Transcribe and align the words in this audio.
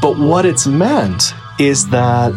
But 0.00 0.18
what 0.18 0.44
it's 0.46 0.66
meant 0.66 1.34
is 1.58 1.88
that 1.90 2.32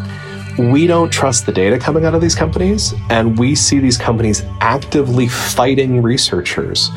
we 0.57 0.87
don't 0.87 1.11
trust 1.11 1.45
the 1.45 1.51
data 1.51 1.79
coming 1.79 2.05
out 2.05 2.13
of 2.13 2.21
these 2.21 2.35
companies, 2.35 2.93
and 3.09 3.37
we 3.37 3.55
see 3.55 3.79
these 3.79 3.97
companies 3.97 4.43
actively 4.59 5.27
fighting 5.27 6.01
researchers. 6.01 6.89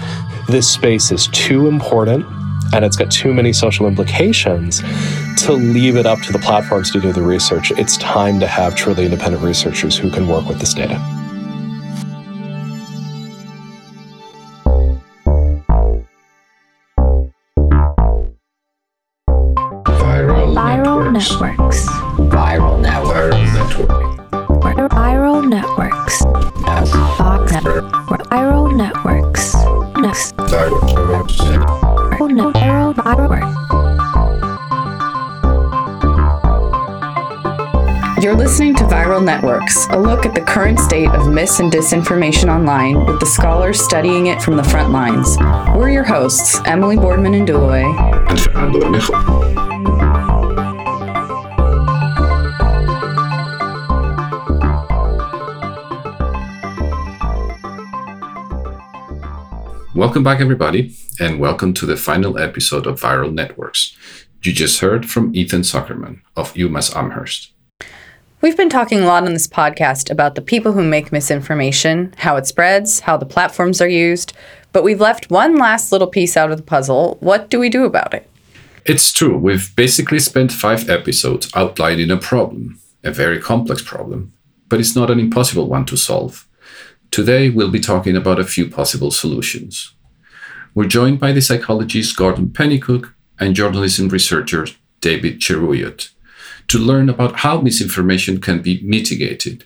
This 0.48 0.68
space 0.68 1.12
is 1.12 1.28
too 1.28 1.68
important 1.68 2.26
and 2.72 2.84
it's 2.84 2.96
got 2.96 3.10
too 3.10 3.34
many 3.34 3.52
social 3.52 3.86
implications 3.86 4.80
to 5.36 5.52
leave 5.52 5.96
it 5.96 6.06
up 6.06 6.20
to 6.20 6.32
the 6.32 6.38
platforms 6.38 6.90
to 6.90 7.00
do 7.00 7.12
the 7.12 7.22
research. 7.22 7.70
It's 7.72 7.96
time 7.98 8.40
to 8.40 8.46
have 8.46 8.74
truly 8.74 9.04
independent 9.04 9.42
researchers 9.42 9.96
who 9.96 10.10
can 10.10 10.26
work 10.26 10.46
with 10.46 10.58
this 10.58 10.72
data. 10.72 11.11
Mis 41.82 41.92
and 41.92 42.04
disinformation 42.04 42.48
online 42.48 43.04
with 43.06 43.18
the 43.18 43.26
scholars 43.26 43.82
studying 43.82 44.26
it 44.28 44.40
from 44.40 44.56
the 44.56 44.62
front 44.62 44.92
lines. 44.92 45.36
We're 45.76 45.90
your 45.90 46.04
hosts, 46.04 46.60
Emily 46.64 46.94
Boardman 46.94 47.32
Ndulue. 47.32 48.30
En 48.30 48.36
Fernando 48.36 48.78
Bermejo. 48.78 49.12
Welcome 59.92 60.22
back, 60.22 60.40
everybody, 60.40 60.94
and 61.18 61.40
welcome 61.40 61.74
to 61.74 61.84
the 61.84 61.96
final 61.96 62.38
episode 62.38 62.86
of 62.86 63.00
Viral 63.00 63.34
Networks. 63.34 63.96
You 64.40 64.52
just 64.52 64.78
heard 64.78 65.10
from 65.10 65.34
Ethan 65.34 65.62
Zuckerman 65.62 66.20
of 66.36 66.54
UMass 66.54 66.94
Amherst. 66.94 67.52
We've 68.42 68.56
been 68.56 68.70
talking 68.70 68.98
a 69.02 69.06
lot 69.06 69.22
on 69.22 69.34
this 69.34 69.46
podcast 69.46 70.10
about 70.10 70.34
the 70.34 70.42
people 70.42 70.72
who 70.72 70.82
make 70.82 71.12
misinformation, 71.12 72.12
how 72.18 72.34
it 72.34 72.44
spreads, 72.44 72.98
how 72.98 73.16
the 73.16 73.24
platforms 73.24 73.80
are 73.80 73.86
used, 73.88 74.32
but 74.72 74.82
we've 74.82 75.00
left 75.00 75.30
one 75.30 75.54
last 75.54 75.92
little 75.92 76.08
piece 76.08 76.36
out 76.36 76.50
of 76.50 76.56
the 76.56 76.64
puzzle. 76.64 77.18
What 77.20 77.50
do 77.50 77.60
we 77.60 77.68
do 77.68 77.84
about 77.84 78.12
it? 78.12 78.28
It's 78.84 79.12
true, 79.12 79.38
we've 79.38 79.72
basically 79.76 80.18
spent 80.18 80.50
five 80.50 80.90
episodes 80.90 81.52
outlining 81.54 82.10
a 82.10 82.16
problem, 82.16 82.80
a 83.04 83.12
very 83.12 83.38
complex 83.40 83.80
problem, 83.80 84.32
but 84.68 84.80
it's 84.80 84.96
not 84.96 85.08
an 85.08 85.20
impossible 85.20 85.68
one 85.68 85.84
to 85.84 85.96
solve. 85.96 86.48
Today, 87.12 87.48
we'll 87.48 87.70
be 87.70 87.78
talking 87.78 88.16
about 88.16 88.40
a 88.40 88.44
few 88.44 88.68
possible 88.68 89.12
solutions. 89.12 89.94
We're 90.74 90.88
joined 90.88 91.20
by 91.20 91.30
the 91.30 91.42
psychologist 91.42 92.16
Gordon 92.16 92.48
Pennycook 92.48 93.14
and 93.38 93.54
journalism 93.54 94.08
researcher 94.08 94.66
David 95.00 95.38
Cheruiyot 95.38 96.10
to 96.68 96.78
learn 96.78 97.08
about 97.08 97.36
how 97.36 97.60
misinformation 97.60 98.40
can 98.40 98.62
be 98.62 98.80
mitigated, 98.82 99.64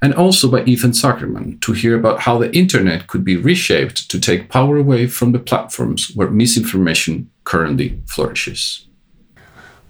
and 0.00 0.14
also 0.14 0.50
by 0.50 0.64
Ethan 0.64 0.90
Zuckerman 0.90 1.60
to 1.60 1.72
hear 1.72 1.96
about 1.96 2.20
how 2.20 2.38
the 2.38 2.54
internet 2.56 3.06
could 3.06 3.24
be 3.24 3.36
reshaped 3.36 4.10
to 4.10 4.20
take 4.20 4.48
power 4.48 4.76
away 4.76 5.06
from 5.06 5.32
the 5.32 5.38
platforms 5.38 6.12
where 6.14 6.30
misinformation 6.30 7.30
currently 7.44 8.00
flourishes. 8.06 8.86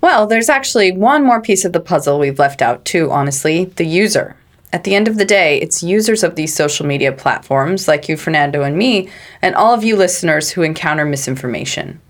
Well, 0.00 0.26
there's 0.26 0.48
actually 0.48 0.90
one 0.90 1.24
more 1.24 1.40
piece 1.40 1.64
of 1.64 1.72
the 1.72 1.80
puzzle 1.80 2.18
we've 2.18 2.38
left 2.38 2.60
out, 2.60 2.84
too, 2.84 3.10
honestly 3.10 3.66
the 3.66 3.86
user. 3.86 4.36
At 4.72 4.84
the 4.84 4.94
end 4.94 5.06
of 5.06 5.18
the 5.18 5.24
day, 5.24 5.60
it's 5.60 5.82
users 5.82 6.24
of 6.24 6.34
these 6.34 6.54
social 6.54 6.86
media 6.86 7.12
platforms, 7.12 7.86
like 7.86 8.08
you, 8.08 8.16
Fernando, 8.16 8.62
and 8.62 8.76
me, 8.76 9.10
and 9.42 9.54
all 9.54 9.74
of 9.74 9.84
you 9.84 9.96
listeners 9.96 10.50
who 10.50 10.62
encounter 10.62 11.04
misinformation. 11.04 12.00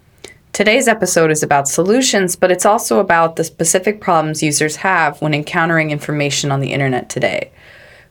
Today's 0.53 0.87
episode 0.87 1.31
is 1.31 1.43
about 1.43 1.67
solutions, 1.67 2.37
but 2.37 2.51
it's 2.51 2.67
also 2.67 2.99
about 2.99 3.37
the 3.37 3.45
specific 3.45 4.03
problems 4.03 4.43
users 4.43 4.77
have 4.77 5.19
when 5.23 5.33
encountering 5.33 5.91
information 5.91 6.53
on 6.53 6.61
the 6.61 6.75
internet 6.75 7.09
today. 7.09 7.51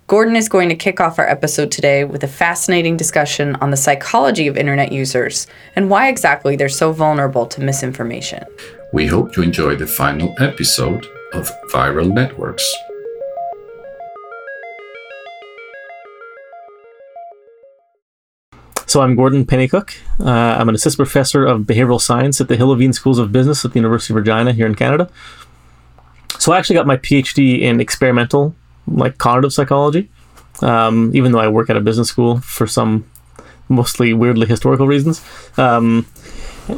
Gordon 0.07 0.35
is 0.35 0.49
going 0.49 0.67
to 0.69 0.75
kick 0.75 0.99
off 0.99 1.19
our 1.19 1.29
episode 1.29 1.71
today 1.71 2.03
with 2.03 2.23
a 2.23 2.27
fascinating 2.27 2.97
discussion 2.97 3.55
on 3.57 3.69
the 3.69 3.77
psychology 3.77 4.47
of 4.47 4.57
internet 4.57 4.91
users 4.91 5.45
and 5.75 5.91
why 5.91 6.09
exactly 6.09 6.55
they're 6.55 6.67
so 6.67 6.91
vulnerable 6.91 7.45
to 7.45 7.61
misinformation. 7.61 8.43
We 8.91 9.05
hope 9.05 9.37
you 9.37 9.43
enjoy 9.43 9.75
the 9.75 9.85
final 9.85 10.33
episode 10.39 11.05
of 11.33 11.47
Viral 11.71 12.11
Networks. 12.11 12.67
So 18.91 18.99
I'm 18.99 19.15
Gordon 19.15 19.45
Pennycook. 19.45 19.95
Uh, 20.19 20.29
I'm 20.59 20.67
an 20.67 20.75
assistant 20.75 20.97
professor 21.07 21.45
of 21.45 21.61
behavioral 21.61 22.01
science 22.01 22.41
at 22.41 22.49
the 22.49 22.57
Hill/Levene 22.57 22.93
Schools 22.93 23.19
of 23.19 23.31
Business 23.31 23.63
at 23.63 23.71
the 23.71 23.79
University 23.79 24.11
of 24.11 24.17
Regina 24.17 24.51
here 24.51 24.65
in 24.65 24.75
Canada. 24.75 25.09
So 26.39 26.51
I 26.51 26.57
actually 26.57 26.73
got 26.73 26.87
my 26.87 26.97
PhD 26.97 27.61
in 27.61 27.79
experimental, 27.79 28.53
like 28.87 29.17
cognitive 29.17 29.53
psychology, 29.53 30.09
um, 30.61 31.09
even 31.15 31.31
though 31.31 31.39
I 31.39 31.47
work 31.47 31.69
at 31.69 31.77
a 31.77 31.79
business 31.79 32.09
school 32.09 32.41
for 32.41 32.67
some 32.67 33.09
mostly 33.69 34.11
weirdly 34.11 34.45
historical 34.45 34.87
reasons. 34.87 35.23
Um, 35.57 36.05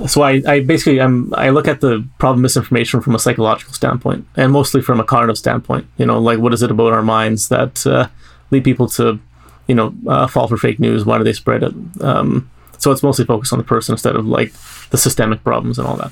so 0.05 0.21
I, 0.21 0.43
I 0.45 0.59
basically 0.59 1.01
I'm, 1.01 1.33
I 1.33 1.49
look 1.49 1.67
at 1.67 1.81
the 1.81 2.07
problem 2.19 2.43
misinformation 2.43 3.01
from 3.01 3.15
a 3.15 3.19
psychological 3.19 3.73
standpoint 3.73 4.27
and 4.35 4.51
mostly 4.51 4.83
from 4.83 4.99
a 4.99 5.03
cognitive 5.03 5.39
standpoint. 5.39 5.87
You 5.97 6.05
know, 6.05 6.19
like 6.19 6.37
what 6.37 6.53
is 6.53 6.61
it 6.61 6.69
about 6.69 6.93
our 6.93 7.01
minds 7.01 7.49
that 7.49 7.87
uh, 7.87 8.09
lead 8.51 8.63
people 8.63 8.87
to 8.89 9.19
you 9.67 9.75
know, 9.75 9.93
uh, 10.07 10.27
fall 10.27 10.47
for 10.47 10.57
fake 10.57 10.79
news? 10.79 11.05
Why 11.05 11.17
do 11.17 11.23
they 11.23 11.33
spread 11.33 11.63
it? 11.63 11.73
Um, 12.01 12.49
so 12.77 12.91
it's 12.91 13.03
mostly 13.03 13.25
focused 13.25 13.53
on 13.53 13.59
the 13.59 13.63
person 13.63 13.93
instead 13.93 14.15
of 14.15 14.25
like 14.25 14.53
the 14.89 14.97
systemic 14.97 15.43
problems 15.43 15.79
and 15.79 15.87
all 15.87 15.95
that. 15.97 16.11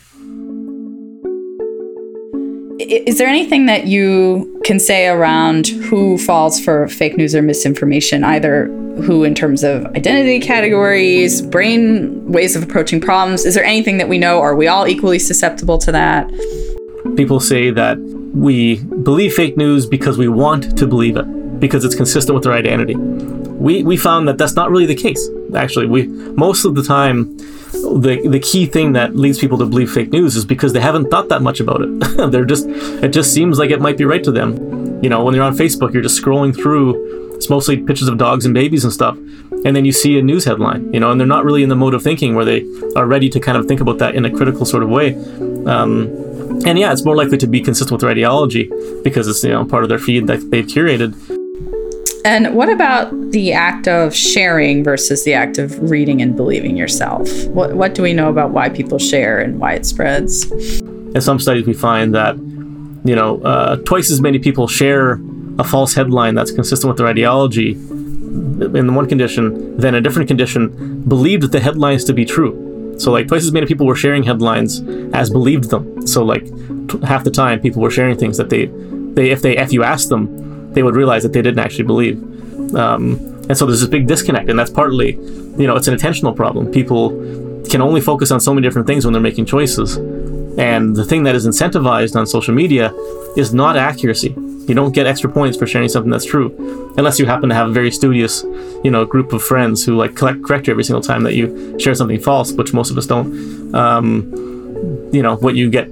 Is 2.79 3.19
there 3.19 3.27
anything 3.27 3.67
that 3.67 3.87
you 3.87 4.59
can 4.65 4.79
say 4.79 5.07
around 5.07 5.67
who 5.67 6.17
falls 6.17 6.59
for 6.59 6.87
fake 6.87 7.15
news 7.15 7.35
or 7.35 7.41
misinformation, 7.41 8.23
either 8.23 8.65
who 9.03 9.23
in 9.23 9.35
terms 9.35 9.63
of 9.63 9.85
identity 9.95 10.39
categories, 10.39 11.41
brain 11.41 12.31
ways 12.31 12.55
of 12.55 12.63
approaching 12.63 12.99
problems? 12.99 13.45
Is 13.45 13.53
there 13.53 13.63
anything 13.63 13.97
that 13.97 14.09
we 14.09 14.17
know? 14.17 14.41
Are 14.41 14.55
we 14.55 14.67
all 14.67 14.87
equally 14.87 15.19
susceptible 15.19 15.77
to 15.77 15.91
that? 15.91 16.27
People 17.15 17.39
say 17.39 17.69
that 17.69 17.97
we 18.33 18.77
believe 18.83 19.33
fake 19.33 19.57
news 19.57 19.85
because 19.85 20.17
we 20.17 20.27
want 20.27 20.77
to 20.77 20.87
believe 20.87 21.17
it, 21.17 21.59
because 21.59 21.85
it's 21.85 21.95
consistent 21.95 22.33
with 22.33 22.43
their 22.43 22.53
identity. 22.53 22.95
We, 23.61 23.83
we 23.83 23.95
found 23.95 24.27
that 24.27 24.39
that's 24.39 24.55
not 24.55 24.71
really 24.71 24.87
the 24.87 24.95
case. 24.95 25.29
Actually, 25.55 25.85
we 25.85 26.07
most 26.07 26.65
of 26.65 26.73
the 26.73 26.81
time, 26.81 27.37
the 27.71 28.27
the 28.27 28.39
key 28.39 28.65
thing 28.65 28.93
that 28.93 29.15
leads 29.15 29.37
people 29.37 29.57
to 29.59 29.65
believe 29.65 29.91
fake 29.91 30.11
news 30.11 30.35
is 30.35 30.45
because 30.45 30.73
they 30.73 30.79
haven't 30.81 31.11
thought 31.11 31.29
that 31.29 31.43
much 31.43 31.59
about 31.59 31.81
it. 31.81 31.89
They're 32.31 32.45
just 32.45 32.65
it 32.67 33.09
just 33.09 33.33
seems 33.33 33.59
like 33.59 33.69
it 33.69 33.79
might 33.79 33.97
be 33.97 34.05
right 34.05 34.23
to 34.23 34.31
them. 34.31 35.03
You 35.03 35.09
know, 35.09 35.23
when 35.23 35.35
you're 35.35 35.43
on 35.43 35.55
Facebook, 35.55 35.93
you're 35.93 36.01
just 36.01 36.19
scrolling 36.19 36.55
through. 36.55 37.35
It's 37.35 37.49
mostly 37.49 37.77
pictures 37.77 38.07
of 38.07 38.17
dogs 38.17 38.45
and 38.45 38.53
babies 38.53 38.83
and 38.83 38.91
stuff, 38.91 39.15
and 39.17 39.75
then 39.75 39.85
you 39.85 39.91
see 39.91 40.17
a 40.17 40.23
news 40.23 40.45
headline. 40.45 40.91
You 40.91 40.99
know, 40.99 41.11
and 41.11 41.19
they're 41.19 41.27
not 41.27 41.45
really 41.45 41.61
in 41.61 41.69
the 41.69 41.75
mode 41.75 41.93
of 41.93 42.01
thinking 42.01 42.33
where 42.33 42.45
they 42.45 42.65
are 42.95 43.05
ready 43.05 43.29
to 43.29 43.39
kind 43.39 43.57
of 43.59 43.67
think 43.67 43.79
about 43.79 43.99
that 43.99 44.15
in 44.15 44.25
a 44.25 44.31
critical 44.35 44.65
sort 44.65 44.81
of 44.81 44.89
way. 44.89 45.13
Um, 45.65 46.07
and 46.65 46.79
yeah, 46.79 46.91
it's 46.91 47.05
more 47.05 47.15
likely 47.15 47.37
to 47.37 47.47
be 47.47 47.61
consistent 47.61 47.91
with 47.91 48.01
their 48.01 48.09
ideology 48.09 48.71
because 49.03 49.27
it's 49.27 49.43
you 49.43 49.51
know 49.51 49.65
part 49.65 49.83
of 49.83 49.89
their 49.89 49.99
feed 49.99 50.25
that 50.27 50.49
they've 50.49 50.65
curated. 50.65 51.40
And 52.23 52.55
what 52.55 52.69
about 52.69 53.31
the 53.31 53.53
act 53.53 53.87
of 53.87 54.15
sharing 54.15 54.83
versus 54.83 55.23
the 55.23 55.33
act 55.33 55.57
of 55.57 55.89
reading 55.89 56.21
and 56.21 56.35
believing 56.35 56.77
yourself? 56.77 57.27
What, 57.47 57.73
what 57.73 57.95
do 57.95 58.03
we 58.03 58.13
know 58.13 58.29
about 58.29 58.51
why 58.51 58.69
people 58.69 58.99
share 58.99 59.39
and 59.39 59.59
why 59.59 59.73
it 59.73 59.85
spreads? 59.85 60.51
In 60.51 61.21
some 61.21 61.39
studies, 61.39 61.65
we 61.65 61.73
find 61.73 62.13
that 62.13 62.37
you 63.03 63.15
know 63.15 63.41
uh, 63.41 63.77
twice 63.77 64.11
as 64.11 64.21
many 64.21 64.39
people 64.39 64.67
share 64.67 65.19
a 65.57 65.63
false 65.63 65.93
headline 65.93 66.35
that's 66.35 66.51
consistent 66.51 66.89
with 66.89 66.97
their 66.97 67.07
ideology 67.07 67.71
in 67.71 68.95
one 68.95 69.07
condition 69.07 69.75
than 69.77 69.95
a 69.95 70.01
different 70.01 70.27
condition 70.27 71.01
believed 71.07 71.51
the 71.51 71.59
headlines 71.59 72.03
to 72.05 72.13
be 72.13 72.25
true. 72.25 72.95
So 72.97 73.11
like 73.11 73.27
twice 73.27 73.43
as 73.43 73.51
many 73.51 73.65
people 73.65 73.87
were 73.87 73.95
sharing 73.95 74.23
headlines 74.23 74.81
as 75.13 75.29
believed 75.29 75.69
them. 75.69 76.05
So 76.07 76.23
like 76.23 76.45
t- 76.87 76.99
half 77.03 77.23
the 77.23 77.31
time, 77.31 77.59
people 77.59 77.81
were 77.81 77.91
sharing 77.91 78.17
things 78.17 78.37
that 78.37 78.49
they 78.49 78.67
they 79.15 79.31
if 79.31 79.41
they 79.41 79.57
if 79.57 79.73
you 79.73 79.83
asked 79.83 80.09
them, 80.09 80.27
they 80.73 80.83
would 80.83 80.95
realize 80.95 81.23
that 81.23 81.33
they 81.33 81.41
didn't 81.41 81.59
actually 81.59 81.85
believe. 81.85 82.21
Um, 82.75 83.19
and 83.49 83.57
so 83.57 83.65
there's 83.65 83.81
this 83.81 83.89
big 83.89 84.07
disconnect, 84.07 84.49
and 84.49 84.57
that's 84.57 84.69
partly, 84.71 85.13
you 85.57 85.67
know, 85.67 85.75
it's 85.75 85.87
an 85.87 85.93
intentional 85.93 86.33
problem. 86.33 86.71
People 86.71 87.09
can 87.69 87.81
only 87.81 88.01
focus 88.01 88.31
on 88.31 88.39
so 88.39 88.53
many 88.53 88.65
different 88.65 88.87
things 88.87 89.05
when 89.05 89.13
they're 89.13 89.21
making 89.21 89.45
choices. 89.45 89.97
And 90.57 90.95
the 90.95 91.05
thing 91.05 91.23
that 91.23 91.35
is 91.35 91.47
incentivized 91.47 92.15
on 92.15 92.27
social 92.27 92.53
media 92.53 92.93
is 93.37 93.53
not 93.53 93.77
accuracy. 93.77 94.35
You 94.67 94.75
don't 94.75 94.93
get 94.93 95.07
extra 95.07 95.29
points 95.29 95.57
for 95.57 95.65
sharing 95.65 95.89
something 95.89 96.11
that's 96.11 96.25
true, 96.25 96.93
unless 96.97 97.19
you 97.19 97.25
happen 97.25 97.49
to 97.49 97.55
have 97.55 97.69
a 97.69 97.71
very 97.71 97.91
studious, 97.91 98.43
you 98.83 98.91
know, 98.91 99.05
group 99.05 99.33
of 99.33 99.41
friends 99.41 99.85
who 99.85 99.97
like 99.97 100.15
collect, 100.15 100.43
correct 100.43 100.67
you 100.67 100.71
every 100.71 100.83
single 100.83 101.01
time 101.01 101.23
that 101.23 101.35
you 101.35 101.77
share 101.79 101.95
something 101.95 102.19
false, 102.19 102.51
which 102.53 102.73
most 102.73 102.91
of 102.91 102.97
us 102.97 103.05
don't. 103.05 103.75
Um, 103.75 105.09
you 105.11 105.21
know, 105.21 105.35
what 105.37 105.55
you 105.55 105.69
get 105.69 105.89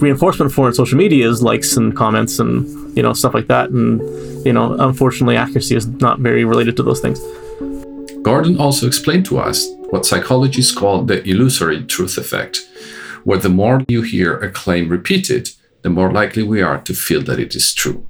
reinforcement 0.00 0.52
for 0.52 0.66
in 0.68 0.74
social 0.74 0.98
media 0.98 1.28
is 1.28 1.42
likes 1.42 1.76
and 1.76 1.96
comments 1.96 2.38
and 2.38 2.66
you 2.96 3.02
know 3.02 3.12
stuff 3.12 3.34
like 3.34 3.46
that. 3.46 3.70
And 3.70 4.00
you 4.44 4.52
know, 4.52 4.74
unfortunately, 4.78 5.36
accuracy 5.36 5.76
is 5.76 5.86
not 5.86 6.20
very 6.20 6.44
related 6.44 6.76
to 6.76 6.82
those 6.82 7.00
things. 7.00 7.20
Gordon 8.22 8.58
also 8.58 8.86
explained 8.86 9.24
to 9.26 9.38
us 9.38 9.68
what 9.90 10.04
psychologists 10.04 10.74
call 10.74 11.04
the 11.04 11.22
illusory 11.28 11.84
truth 11.84 12.18
effect, 12.18 12.58
where 13.24 13.38
the 13.38 13.48
more 13.48 13.84
you 13.88 14.02
hear 14.02 14.36
a 14.38 14.50
claim 14.50 14.88
repeated, 14.88 15.50
the 15.82 15.90
more 15.90 16.10
likely 16.10 16.42
we 16.42 16.60
are 16.60 16.78
to 16.78 16.94
feel 16.94 17.22
that 17.22 17.38
it 17.38 17.54
is 17.54 17.72
true. 17.72 18.08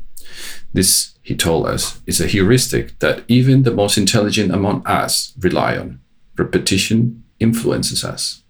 This, 0.72 1.14
he 1.22 1.36
told 1.36 1.66
us, 1.66 2.00
is 2.06 2.20
a 2.20 2.26
heuristic 2.26 2.98
that 3.00 3.24
even 3.28 3.62
the 3.62 3.70
most 3.70 3.98
intelligent 3.98 4.52
among 4.52 4.86
us 4.86 5.34
rely 5.38 5.76
on. 5.76 6.00
Repetition 6.38 7.24
influences 7.38 8.04
us. 8.04 8.42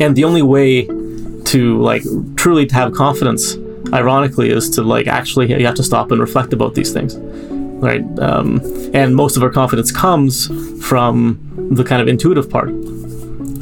And 0.00 0.16
the 0.16 0.24
only 0.24 0.42
way 0.42 0.86
to 1.44 1.80
like 1.80 2.02
truly 2.36 2.66
to 2.66 2.74
have 2.74 2.92
confidence 2.92 3.56
ironically 3.92 4.50
is 4.50 4.70
to 4.70 4.82
like 4.82 5.06
actually 5.06 5.48
you 5.50 5.66
have 5.66 5.74
to 5.74 5.82
stop 5.82 6.10
and 6.10 6.20
reflect 6.20 6.52
about 6.52 6.74
these 6.74 6.92
things 6.92 7.16
right? 7.80 8.04
Um, 8.18 8.60
and 8.94 9.16
most 9.16 9.36
of 9.36 9.42
our 9.42 9.50
confidence 9.50 9.90
comes 9.90 10.46
from 10.84 11.38
the 11.72 11.82
kind 11.82 12.02
of 12.02 12.08
intuitive 12.08 12.48
part. 12.48 12.70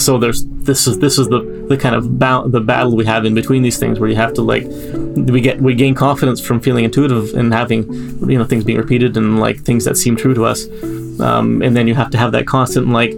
So 0.01 0.19
there's 0.19 0.45
this 0.47 0.87
is 0.87 0.99
this 0.99 1.19
is 1.19 1.29
the 1.29 1.41
the 1.69 1.77
kind 1.77 1.95
of 1.95 2.19
ba- 2.19 2.45
the 2.47 2.61
battle 2.61 2.97
we 2.97 3.05
have 3.07 3.25
in 3.25 3.35
between 3.35 3.63
these 3.63 3.79
things 3.79 3.99
where 3.99 4.09
you 4.09 4.17
have 4.17 4.35
to 4.35 4.43
like 4.43 4.65
we 4.65 5.41
get 5.41 5.61
we 5.61 5.75
gain 5.75 5.95
confidence 5.95 6.41
from 6.41 6.61
feeling 6.61 6.85
intuitive 6.85 7.35
and 7.35 7.53
having 7.53 7.83
you 8.29 8.39
know 8.39 8.45
things 8.45 8.65
being 8.65 8.79
repeated 8.79 9.17
and 9.17 9.41
like 9.41 9.61
things 9.61 9.85
that 9.85 9.97
seem 9.97 10.17
true 10.17 10.35
to 10.35 10.45
us. 10.45 10.69
Um, 11.21 11.63
and 11.63 11.77
then 11.77 11.89
you 11.89 11.95
have 11.95 12.11
to 12.11 12.19
have 12.19 12.33
that 12.33 12.47
constant 12.47 12.89
like 12.89 13.13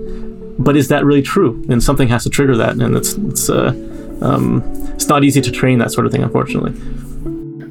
but 0.61 0.77
is 0.77 0.89
that 0.89 1.05
really 1.05 1.23
true? 1.23 1.65
And 1.69 1.83
something 1.83 2.09
has 2.09 2.23
to 2.25 2.31
trigger 2.31 2.57
that, 2.59 2.77
and 2.77 2.97
it's 2.97 3.15
it's 3.15 3.49
uh, 3.49 3.73
um, 4.21 4.63
it's 4.95 5.09
not 5.09 5.25
easy 5.25 5.41
to 5.41 5.51
train 5.51 5.79
that 5.79 5.91
sort 5.91 6.07
of 6.07 6.13
thing, 6.13 6.23
unfortunately. 6.23 6.75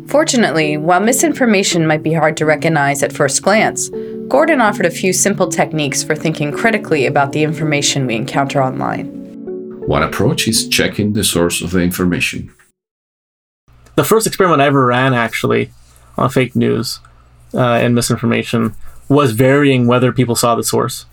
Fortunately, 0.08 0.76
while 0.76 1.00
misinformation 1.00 1.86
might 1.86 2.02
be 2.02 2.14
hard 2.14 2.36
to 2.38 2.46
recognize 2.46 3.04
at 3.04 3.14
first 3.14 3.44
glance, 3.44 3.90
Gordon 4.28 4.60
offered 4.60 4.88
a 4.88 4.92
few 4.92 5.14
simple 5.14 5.48
techniques 5.48 6.04
for 6.04 6.16
thinking 6.16 6.52
critically 6.52 7.06
about 7.06 7.32
the 7.32 7.44
information 7.44 8.08
we 8.08 8.16
encounter 8.16 8.62
online. 8.62 9.06
One 9.86 10.02
approach 10.02 10.48
is 10.48 10.68
checking 10.68 11.14
the 11.14 11.24
source 11.24 11.62
of 11.62 11.70
the 11.72 11.82
information. 11.82 12.52
The 13.96 14.04
first 14.04 14.26
experiment 14.26 14.62
I 14.62 14.66
ever 14.66 14.86
ran, 14.86 15.14
actually, 15.14 15.72
on 16.18 16.30
fake 16.32 16.56
news 16.56 17.00
uh, 17.54 17.60
and 17.60 17.94
misinformation, 17.94 18.74
was 19.10 19.34
varying 19.34 19.86
whether 19.86 20.12
people 20.12 20.36
saw 20.36 20.56
the 20.56 20.64
source 20.64 21.06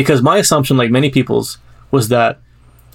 because 0.00 0.22
my 0.22 0.38
assumption, 0.38 0.78
like 0.78 0.90
many 0.90 1.10
people's, 1.10 1.58
was 1.90 2.08
that 2.08 2.38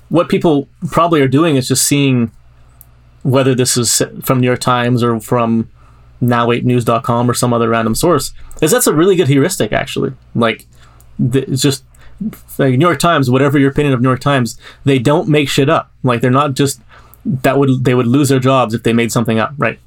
what 0.09 0.27
people 0.27 0.67
probably 0.89 1.21
are 1.21 1.27
doing 1.27 1.55
is 1.55 1.67
just 1.67 1.83
seeing 1.83 2.31
whether 3.21 3.53
this 3.53 3.77
is 3.77 4.01
from 4.23 4.39
New 4.39 4.47
York 4.47 4.59
Times 4.59 5.03
or 5.03 5.19
from 5.19 5.69
now8news.com 6.19 7.29
or 7.29 7.35
some 7.35 7.53
other 7.53 7.69
random 7.69 7.93
source 7.93 8.33
is 8.59 8.71
that's 8.71 8.87
a 8.87 8.93
really 8.93 9.15
good 9.15 9.27
heuristic 9.27 9.71
actually. 9.71 10.13
Like 10.33 10.65
it's 11.19 11.61
just 11.61 11.83
like 12.57 12.75
New 12.79 12.87
York 12.87 12.97
Times 12.97 13.29
whatever 13.29 13.59
your 13.59 13.69
opinion 13.69 13.93
of 13.93 14.01
New 14.01 14.09
York 14.09 14.21
Times 14.21 14.59
they 14.83 14.97
don't 14.97 15.27
make 15.29 15.47
shit 15.47 15.69
up. 15.69 15.91
Like 16.01 16.21
they're 16.21 16.31
not 16.31 16.55
just 16.55 16.81
that 17.23 17.59
would 17.59 17.83
they 17.83 17.93
would 17.93 18.07
lose 18.07 18.29
their 18.29 18.39
jobs 18.39 18.73
if 18.73 18.81
they 18.81 18.93
made 18.93 19.11
something 19.11 19.37
up 19.37 19.53
right 19.57 19.79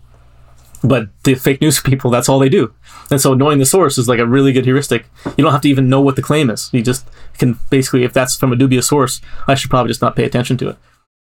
but 0.83 1.09
the 1.25 1.35
fake 1.35 1.61
news 1.61 1.81
people 1.91 2.11
that's 2.11 2.29
all 2.29 2.39
they 2.39 2.49
do. 2.49 2.73
And 3.11 3.21
so 3.21 3.35
knowing 3.35 3.59
the 3.59 3.67
source 3.67 3.99
is 3.99 4.09
like 4.09 4.19
a 4.19 4.27
really 4.27 4.53
good 4.53 4.65
heuristic. 4.65 5.07
You 5.25 5.43
don't 5.45 5.53
have 5.53 5.63
to 5.63 5.69
even 5.69 5.89
know 5.89 6.01
what 6.01 6.17
the 6.17 6.23
claim 6.23 6.51
is. 6.51 6.69
You 6.73 6.83
just 6.83 7.09
can 7.39 7.59
basically 7.71 8.05
if 8.05 8.13
that's 8.13 8.37
from 8.37 8.53
a 8.53 8.57
dubious 8.57 8.89
source 8.89 9.21
i 9.47 9.55
should 9.55 9.71
probably 9.71 9.89
just 9.89 10.03
not 10.03 10.17
pay 10.17 10.25
attention 10.25 10.57
to 10.59 10.69
it. 10.69 10.77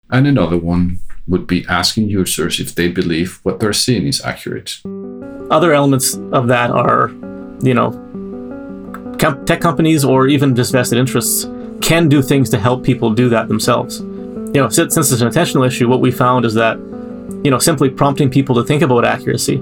And 0.09 0.27
another 0.27 0.57
one 0.57 0.99
would 1.27 1.47
be 1.47 1.65
asking 1.69 2.09
users 2.09 2.59
if 2.59 2.75
they 2.75 2.89
believe 2.89 3.39
what 3.43 3.59
they're 3.59 3.71
seeing 3.73 4.07
is 4.07 4.21
accurate. 4.21 4.81
other 5.49 5.73
elements 5.73 6.15
of 6.31 6.47
that 6.47 6.71
are 6.71 7.09
you 7.61 7.73
know 7.73 7.91
com- 9.19 9.45
tech 9.45 9.61
companies 9.61 10.03
or 10.03 10.27
even 10.27 10.55
just 10.55 10.71
vested 10.71 10.97
interests 10.97 11.47
can 11.81 12.09
do 12.09 12.21
things 12.21 12.49
to 12.49 12.57
help 12.59 12.83
people 12.83 13.11
do 13.13 13.29
that 13.29 13.47
themselves. 13.47 13.99
You 13.99 14.61
know 14.61 14.69
since, 14.69 14.93
since 14.93 15.11
it's 15.11 15.21
an 15.21 15.29
attentional 15.29 15.65
issue 15.65 15.87
what 15.87 16.01
we 16.01 16.11
found 16.11 16.45
is 16.45 16.53
that 16.55 16.77
you 17.43 17.51
know 17.51 17.59
simply 17.59 17.89
prompting 17.89 18.29
people 18.29 18.55
to 18.55 18.63
think 18.63 18.81
about 18.81 19.05
accuracy. 19.05 19.55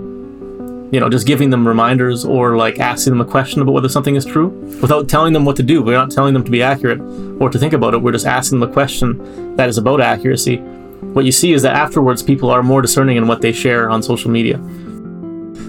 You 0.91 0.99
know 0.99 1.09
just 1.09 1.27
giving 1.27 1.49
them 1.49 1.67
reminders 1.67 2.25
or 2.25 2.57
like 2.57 2.79
asking 2.79 3.11
them 3.13 3.21
a 3.21 3.25
question 3.25 3.61
about 3.61 3.73
whether 3.73 3.89
something 3.89 4.15
is 4.15 4.25
true 4.25 4.47
without 4.81 5.07
telling 5.07 5.33
them 5.33 5.45
what 5.45 5.55
to 5.57 5.63
do. 5.63 5.81
We're 5.81 5.93
not 5.93 6.11
telling 6.11 6.33
them 6.33 6.43
to 6.43 6.51
be 6.51 6.63
accurate 6.63 6.99
or 7.39 7.49
to 7.49 7.59
think 7.59 7.73
about 7.73 7.93
it. 7.93 8.01
We're 8.01 8.11
just 8.11 8.25
asking 8.25 8.59
them 8.59 8.69
a 8.69 8.73
question 8.73 9.55
that 9.55 9.69
is 9.69 9.77
about 9.77 10.01
accuracy. 10.01 10.57
What 10.57 11.25
you 11.25 11.31
see 11.31 11.53
is 11.53 11.61
that 11.61 11.75
afterwards 11.75 12.23
people 12.23 12.49
are 12.49 12.63
more 12.63 12.81
discerning 12.81 13.17
in 13.17 13.27
what 13.27 13.41
they 13.41 13.51
share 13.51 13.89
on 13.89 14.01
social 14.03 14.31
media. 14.31 14.59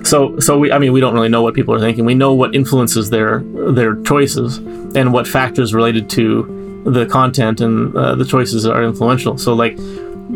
So 0.04 0.38
so 0.40 0.58
we 0.58 0.72
i 0.72 0.78
mean 0.78 0.92
we 0.92 1.00
don't 1.00 1.14
really 1.14 1.28
know 1.28 1.42
what 1.42 1.54
people 1.54 1.74
are 1.74 1.80
thinking. 1.80 2.04
We 2.04 2.14
know 2.14 2.34
what 2.34 2.54
influences 2.54 3.10
their 3.10 3.40
their 3.72 4.00
choices 4.02 4.56
and 4.96 5.12
what 5.12 5.28
factors 5.28 5.74
related 5.74 6.08
to 6.10 6.82
the 6.84 7.04
content 7.06 7.60
and 7.60 7.94
uh, 7.94 8.14
the 8.14 8.24
choices 8.24 8.66
are 8.66 8.82
influential. 8.82 9.36
So 9.36 9.54
like 9.54 9.78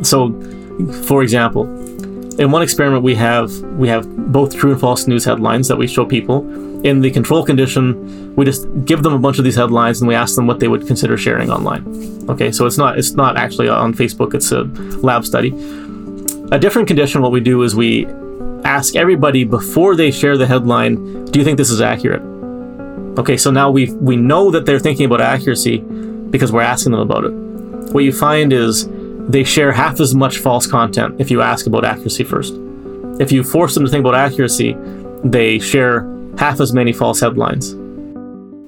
so 0.02 0.28
for 1.06 1.22
example 1.22 1.66
in 2.38 2.50
one 2.50 2.62
experiment 2.62 3.02
we 3.02 3.14
have 3.14 3.50
we 3.78 3.88
have 3.88 4.32
both 4.32 4.56
true 4.56 4.72
and 4.72 4.80
false 4.80 5.06
news 5.06 5.24
headlines 5.24 5.68
that 5.68 5.76
we 5.76 5.86
show 5.86 6.04
people. 6.04 6.38
In 6.84 7.00
the 7.00 7.10
control 7.10 7.44
condition 7.44 8.34
we 8.34 8.44
just 8.44 8.66
give 8.84 9.02
them 9.02 9.12
a 9.12 9.18
bunch 9.18 9.38
of 9.38 9.44
these 9.44 9.54
headlines 9.54 10.00
and 10.00 10.08
we 10.08 10.14
ask 10.14 10.34
them 10.34 10.46
what 10.46 10.58
they 10.58 10.68
would 10.68 10.86
consider 10.86 11.16
sharing 11.16 11.50
online. 11.50 11.84
Okay 12.28 12.50
so 12.50 12.66
it's 12.66 12.76
not 12.76 12.98
it's 12.98 13.12
not 13.12 13.36
actually 13.36 13.68
on 13.68 13.94
facebook 13.94 14.34
it's 14.34 14.50
a 14.50 14.64
lab 15.06 15.24
study. 15.24 15.50
A 16.50 16.58
different 16.58 16.88
condition 16.88 17.22
what 17.22 17.32
we 17.32 17.40
do 17.40 17.62
is 17.62 17.76
we 17.76 18.06
ask 18.64 18.96
everybody 18.96 19.44
before 19.44 19.94
they 19.94 20.10
share 20.10 20.36
the 20.36 20.46
headline 20.46 21.24
do 21.26 21.38
you 21.38 21.44
think 21.44 21.56
this 21.56 21.70
is 21.70 21.80
accurate? 21.80 22.22
Okay 23.18 23.36
so 23.36 23.50
now 23.50 23.70
we 23.70 23.92
we 23.92 24.16
know 24.16 24.50
that 24.50 24.66
they're 24.66 24.80
thinking 24.80 25.06
about 25.06 25.20
accuracy 25.20 25.78
because 26.30 26.50
we're 26.50 26.62
asking 26.62 26.92
them 26.92 27.00
about 27.00 27.24
it. 27.24 27.32
What 27.92 28.02
you 28.02 28.12
find 28.12 28.52
is 28.52 28.88
they 29.28 29.44
share 29.44 29.72
half 29.72 30.00
as 30.00 30.14
much 30.14 30.38
false 30.38 30.66
content 30.66 31.20
if 31.20 31.30
you 31.30 31.40
ask 31.40 31.66
about 31.66 31.84
accuracy 31.84 32.24
first 32.24 32.54
if 33.20 33.30
you 33.30 33.42
force 33.42 33.74
them 33.74 33.84
to 33.84 33.90
think 33.90 34.00
about 34.00 34.14
accuracy 34.14 34.76
they 35.24 35.58
share 35.58 36.08
half 36.38 36.60
as 36.60 36.72
many 36.72 36.92
false 36.92 37.20
headlines 37.20 37.74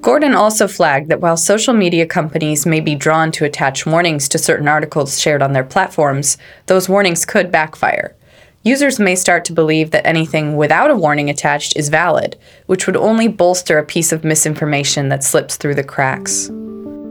Gordon 0.07 0.37
also 0.37 0.69
flagged 0.69 1.09
that 1.09 1.21
while 1.21 1.37
social 1.37 1.75
media 1.75 2.07
companies 2.07 2.65
may 2.65 2.79
be 2.79 2.95
drawn 2.95 3.33
to 3.33 3.45
attach 3.45 3.87
warnings 3.87 4.29
to 4.29 4.39
certain 4.39 4.69
articles 4.69 5.21
shared 5.21 5.43
on 5.43 5.53
their 5.53 5.65
platforms, 5.65 6.39
those 6.67 6.89
warnings 6.89 7.25
could 7.25 7.51
backfire. 7.51 8.15
Users 8.63 9.01
may 9.01 9.17
start 9.17 9.45
to 9.47 9.53
believe 9.53 9.91
that 9.91 10.07
anything 10.07 10.55
without 10.55 10.93
a 10.93 10.97
warning 10.97 11.29
attached 11.29 11.77
is 11.77 11.89
valid, 11.89 12.37
which 12.67 12.87
would 12.87 12.97
only 12.97 13.27
bolster 13.27 13.79
a 13.79 13.85
piece 13.85 14.13
of 14.13 14.23
misinformation 14.23 15.09
that 15.09 15.25
slips 15.25 15.57
through 15.57 15.75
the 15.75 15.83
cracks. 15.83 16.51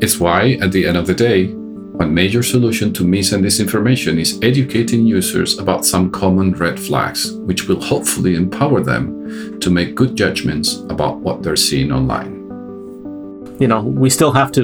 It's 0.02 0.18
why, 0.18 0.58
at 0.62 0.72
the 0.72 0.88
end 0.88 0.96
of 0.96 1.08
the 1.08 1.14
day, 1.14 1.54
one 1.98 2.14
major 2.14 2.44
solution 2.44 2.92
to 2.94 3.04
mis 3.04 3.32
and 3.32 3.44
disinformation 3.44 4.20
is 4.20 4.40
educating 4.42 5.06
users 5.06 5.58
about 5.60 5.86
some 5.86 6.12
common 6.12 6.54
red 6.54 6.80
flags, 6.80 7.32
which 7.48 7.68
will 7.68 7.82
hopefully 7.82 8.36
empower 8.36 8.82
them 8.82 9.60
to 9.60 9.70
make 9.70 9.96
good 9.96 10.16
judgments 10.16 10.78
about 10.90 11.18
what 11.20 11.42
they're 11.44 11.56
seeing 11.56 11.92
online. 11.92 12.36
you 13.60 13.68
know 13.68 13.82
we 13.82 14.10
still 14.10 14.32
have 14.32 14.52
to 14.52 14.64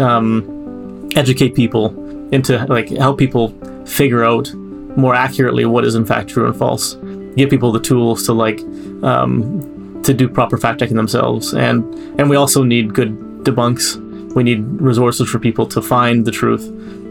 um, 0.00 1.08
educate 1.16 1.54
people 1.54 1.86
into 2.32 2.64
like 2.66 2.88
help 2.88 3.18
people 3.18 3.48
figure 3.84 4.24
out 4.24 4.52
more 4.96 5.14
accurately 5.14 5.64
what 5.64 5.84
is 5.84 5.94
in 5.94 6.04
fact 6.04 6.30
true 6.30 6.46
and 6.46 6.56
false. 6.56 6.94
Give 7.36 7.50
people 7.50 7.72
the 7.72 7.80
tools 7.80 8.24
to 8.26 8.32
like 8.32 8.60
um, 9.02 10.02
to 10.04 10.14
do 10.14 10.28
proper 10.28 10.56
fact 10.56 10.80
checking 10.80 10.96
themselves. 10.96 11.52
And 11.52 11.82
and 12.18 12.30
we 12.30 12.36
also 12.36 12.62
need 12.62 12.94
good 12.94 13.18
debunks 13.44 14.00
we 14.34 14.42
need 14.42 14.64
resources 14.80 15.28
for 15.28 15.38
people 15.38 15.66
to 15.66 15.80
find 15.80 16.24
the 16.24 16.30
truth 16.30 16.66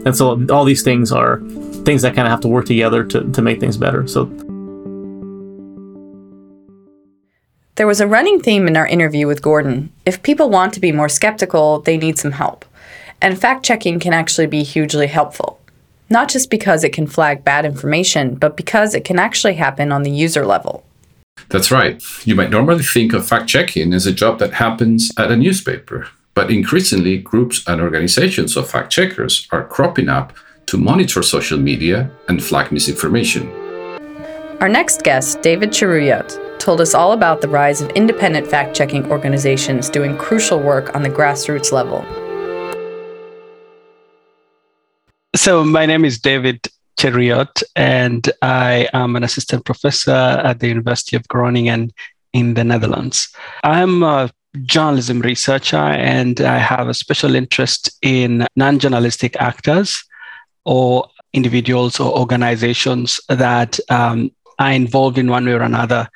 and 0.06 0.16
so 0.16 0.46
all 0.50 0.64
these 0.64 0.82
things 0.82 1.12
are 1.12 1.40
things 1.84 2.02
that 2.02 2.14
kind 2.14 2.26
of 2.26 2.30
have 2.30 2.40
to 2.40 2.48
work 2.48 2.66
together 2.66 3.04
to, 3.04 3.22
to 3.32 3.42
make 3.42 3.60
things 3.60 3.76
better 3.76 4.06
so 4.06 4.26
There 7.76 7.88
was 7.88 8.00
a 8.00 8.06
running 8.06 8.40
theme 8.40 8.68
in 8.68 8.76
our 8.76 8.86
interview 8.86 9.26
with 9.26 9.42
Gordon. 9.42 9.92
If 10.06 10.22
people 10.22 10.48
want 10.48 10.72
to 10.74 10.80
be 10.80 10.92
more 10.92 11.08
skeptical, 11.08 11.80
they 11.80 11.96
need 11.96 12.18
some 12.18 12.30
help. 12.30 12.64
And 13.20 13.36
fact 13.36 13.64
checking 13.64 13.98
can 13.98 14.12
actually 14.12 14.46
be 14.46 14.62
hugely 14.62 15.08
helpful. 15.08 15.58
Not 16.08 16.28
just 16.28 16.50
because 16.50 16.84
it 16.84 16.92
can 16.92 17.08
flag 17.08 17.44
bad 17.44 17.64
information, 17.64 18.36
but 18.36 18.56
because 18.56 18.94
it 18.94 19.04
can 19.04 19.18
actually 19.18 19.54
happen 19.54 19.90
on 19.90 20.04
the 20.04 20.10
user 20.12 20.46
level. 20.46 20.84
That's 21.48 21.72
right. 21.72 22.00
You 22.24 22.36
might 22.36 22.50
normally 22.50 22.84
think 22.84 23.12
of 23.12 23.26
fact 23.26 23.48
checking 23.48 23.92
as 23.92 24.06
a 24.06 24.12
job 24.12 24.38
that 24.38 24.54
happens 24.54 25.10
at 25.18 25.32
a 25.32 25.36
newspaper, 25.36 26.08
but 26.34 26.50
increasingly, 26.50 27.18
groups 27.18 27.62
and 27.66 27.80
organizations 27.80 28.56
of 28.56 28.68
fact 28.68 28.90
checkers 28.90 29.46
are 29.52 29.64
cropping 29.64 30.08
up 30.08 30.32
to 30.66 30.76
monitor 30.76 31.22
social 31.22 31.58
media 31.58 32.10
and 32.28 32.42
flag 32.42 32.72
misinformation. 32.72 33.48
Our 34.60 34.68
next 34.68 35.02
guest, 35.02 35.42
David 35.42 35.70
Cheruiyot, 35.70 36.58
told 36.58 36.80
us 36.80 36.94
all 36.94 37.12
about 37.12 37.40
the 37.40 37.48
rise 37.48 37.80
of 37.80 37.90
independent 37.90 38.46
fact 38.46 38.74
checking 38.74 39.10
organizations 39.10 39.90
doing 39.90 40.16
crucial 40.16 40.58
work 40.58 40.94
on 40.94 41.02
the 41.02 41.10
grassroots 41.10 41.70
level. 41.72 42.04
So 45.36 45.64
my 45.64 45.84
name 45.84 46.04
is 46.04 46.18
David 46.18 46.66
Cheruiyot, 46.98 47.62
and 47.76 48.30
I 48.40 48.88
am 48.92 49.16
an 49.16 49.24
assistant 49.24 49.64
professor 49.64 50.10
at 50.10 50.60
the 50.60 50.68
University 50.68 51.16
of 51.16 51.28
Groningen 51.28 51.92
in 52.32 52.54
the 52.54 52.64
Netherlands. 52.64 53.28
I'm 53.62 54.02
a 54.02 54.30
journalism 54.62 55.20
researcher, 55.20 55.76
and 55.76 56.40
I 56.40 56.58
have 56.58 56.88
a 56.88 56.94
special 56.94 57.34
interest 57.34 57.90
in 58.02 58.46
non-journalistic 58.56 59.36
actors 59.36 60.04
or 60.64 61.08
individuals 61.32 61.98
or 61.98 62.16
organizations 62.16 63.20
that 63.28 63.78
um, 63.90 64.30
are 64.58 64.72
involved 64.72 65.18
in 65.18 65.28
one 65.28 65.44
way 65.44 65.52
or 65.52 65.62
another 65.62 66.08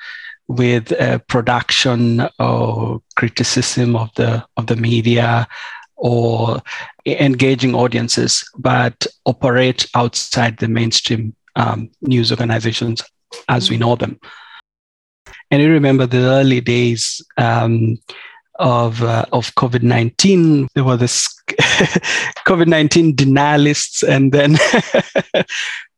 with 0.47 0.91
uh, 0.93 1.19
production 1.27 2.27
or 2.39 3.01
criticism 3.15 3.95
of 3.95 4.09
the 4.15 4.43
of 4.57 4.67
the 4.67 4.75
media 4.75 5.47
or 5.95 6.61
engaging 7.05 7.75
audiences, 7.75 8.43
but 8.57 9.05
operate 9.25 9.85
outside 9.95 10.57
the 10.57 10.67
mainstream 10.67 11.35
um, 11.55 11.89
news 12.01 12.31
organizations 12.31 13.03
as 13.49 13.69
we 13.69 13.77
know 13.77 13.95
them. 13.95 14.19
And 15.51 15.61
you 15.61 15.69
remember 15.69 16.05
the 16.05 16.19
early 16.19 16.61
days 16.61 17.21
um, 17.37 17.97
of 18.59 19.01
uh, 19.01 19.25
of 19.31 19.55
COVID 19.55 19.81
nineteen. 19.81 20.67
There 20.75 20.83
were 20.83 20.97
this 20.97 21.33
COVID 22.45 22.67
nineteen 22.67 23.15
denialists, 23.15 24.03
and 24.07 24.31
then 24.31 24.57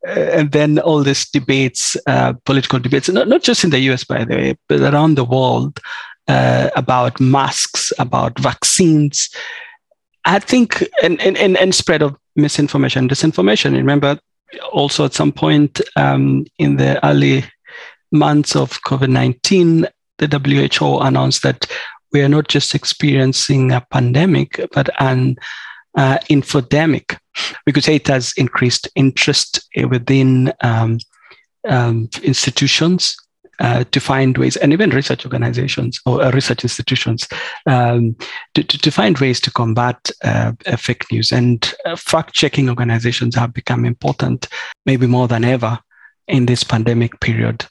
and 0.08 0.52
then 0.52 0.80
all 0.80 1.04
these 1.04 1.30
debates, 1.30 1.98
uh, 2.08 2.34
political 2.46 2.80
debates, 2.80 3.10
not 3.10 3.28
not 3.28 3.44
just 3.44 3.64
in 3.64 3.72
the 3.72 3.80
U.S. 3.80 4.04
by 4.04 4.24
the 4.24 4.36
way, 4.36 4.56
but 4.70 4.82
around 4.82 5.16
the 5.16 5.26
world 5.26 5.80
uh, 6.28 6.70
about 6.76 7.20
masks, 7.20 7.92
about 8.00 8.40
vaccines. 8.40 9.30
I 10.26 10.40
think 10.40 10.84
and, 11.02 11.20
and 11.22 11.58
and 11.58 11.76
spread 11.76 12.02
of 12.02 12.16
misinformation, 12.36 13.10
disinformation. 13.10 13.74
Remember, 13.76 14.20
also 14.72 15.06
at 15.06 15.14
some 15.14 15.32
point 15.32 15.82
um, 15.96 16.46
in 16.60 16.78
the 16.78 17.04
early 17.06 17.44
months 18.12 18.56
of 18.56 18.82
COVID 18.84 19.10
nineteen, 19.10 19.88
the 20.20 20.28
WHO 20.80 21.00
announced 21.00 21.42
that 21.44 21.66
we 22.12 22.22
are 22.22 22.30
not 22.30 22.48
just 22.48 22.76
experiencing 22.76 23.72
a 23.72 23.86
pandemic, 23.92 24.60
but 24.74 24.90
an 25.00 25.38
uh, 25.96 26.18
infodemic. 26.30 27.18
We 27.66 27.74
could 27.74 27.84
say 27.84 27.96
it 27.96 28.08
has 28.08 28.34
increased 28.38 28.90
interest 28.96 29.68
within 29.90 30.54
um, 30.62 31.00
um, 31.68 32.10
institutions 32.24 33.16
uh, 33.60 33.84
to 33.92 34.00
find 34.00 34.38
ways, 34.38 34.56
and 34.58 34.74
even 34.74 34.90
research 34.90 35.24
organizations 35.24 36.00
or 36.08 36.24
uh, 36.24 36.32
research 36.32 36.64
institutions, 36.64 37.28
um, 37.68 38.16
to, 38.56 38.64
to, 38.64 38.78
to, 38.80 38.92
find 38.92 39.20
ways 39.20 39.40
to 39.40 39.52
combat 39.52 40.10
uh, 40.24 40.54
fake 40.78 41.12
news. 41.12 41.32
And 41.32 41.72
uh, 41.86 41.96
fact 41.96 42.34
checking 42.34 42.70
organizations 42.70 43.36
have 43.36 43.54
become 43.54 43.86
important, 43.86 44.48
maybe 44.88 45.06
more 45.06 45.28
than 45.28 45.44
ever, 45.44 45.78
in 46.28 46.48
this 46.48 46.64
pandemic 46.64 47.20
period. 47.20 47.66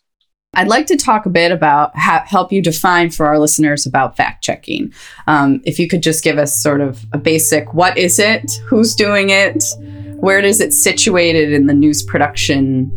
I'd 0.54 0.66
like 0.66 0.86
to 0.86 0.96
talk 0.96 1.26
a 1.26 1.30
bit 1.30 1.52
about 1.52 1.96
ha- 1.96 2.24
help 2.26 2.50
you 2.50 2.60
define 2.60 3.10
for 3.10 3.26
our 3.26 3.38
listeners 3.38 3.86
about 3.86 4.16
fact 4.16 4.42
checking. 4.42 4.92
Um, 5.28 5.60
if 5.64 5.78
you 5.78 5.86
could 5.86 6.02
just 6.02 6.24
give 6.24 6.38
us 6.38 6.60
sort 6.60 6.80
of 6.80 7.04
a 7.12 7.18
basic 7.18 7.72
what 7.72 7.96
is 7.96 8.18
it, 8.18 8.50
who's 8.66 8.96
doing 8.96 9.30
it, 9.30 9.62
where 10.16 10.42
does 10.42 10.60
it 10.60 10.74
situated 10.74 11.52
in 11.52 11.66
the 11.66 11.72
news 11.72 12.02
production 12.02 12.90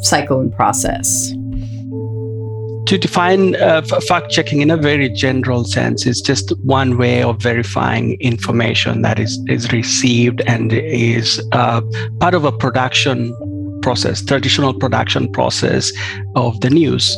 cycle 0.00 0.40
and 0.40 0.54
process? 0.54 1.30
To 1.30 2.98
define 2.98 3.54
uh, 3.56 3.80
f- 3.90 4.04
fact 4.04 4.30
checking 4.30 4.60
in 4.60 4.70
a 4.70 4.76
very 4.76 5.08
general 5.08 5.64
sense 5.64 6.04
is 6.04 6.20
just 6.20 6.52
one 6.58 6.98
way 6.98 7.22
of 7.22 7.40
verifying 7.40 8.20
information 8.20 9.00
that 9.00 9.18
is, 9.18 9.42
is 9.48 9.72
received 9.72 10.42
and 10.46 10.74
is 10.74 11.42
uh, 11.52 11.80
part 12.20 12.34
of 12.34 12.44
a 12.44 12.52
production 12.52 13.34
process, 13.82 14.24
traditional 14.24 14.72
production 14.72 15.30
process 15.32 15.92
of 16.36 16.60
the 16.60 16.70
news. 16.70 17.16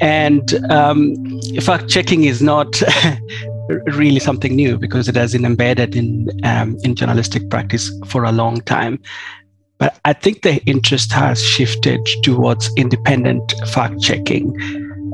And 0.00 0.54
um, 0.70 1.40
fact 1.60 1.88
checking 1.88 2.24
is 2.24 2.42
not 2.42 2.82
really 3.68 4.18
something 4.18 4.54
new 4.54 4.76
because 4.78 5.08
it 5.08 5.16
has 5.16 5.32
been 5.32 5.44
embedded 5.44 5.96
in 5.96 6.28
um, 6.44 6.76
in 6.84 6.94
journalistic 6.94 7.48
practice 7.50 7.90
for 8.06 8.24
a 8.24 8.32
long 8.32 8.60
time. 8.62 9.00
But 9.78 9.98
I 10.04 10.12
think 10.12 10.42
the 10.42 10.62
interest 10.64 11.12
has 11.12 11.42
shifted 11.42 12.00
towards 12.22 12.70
independent 12.76 13.52
fact 13.66 14.00
checking. 14.00 14.54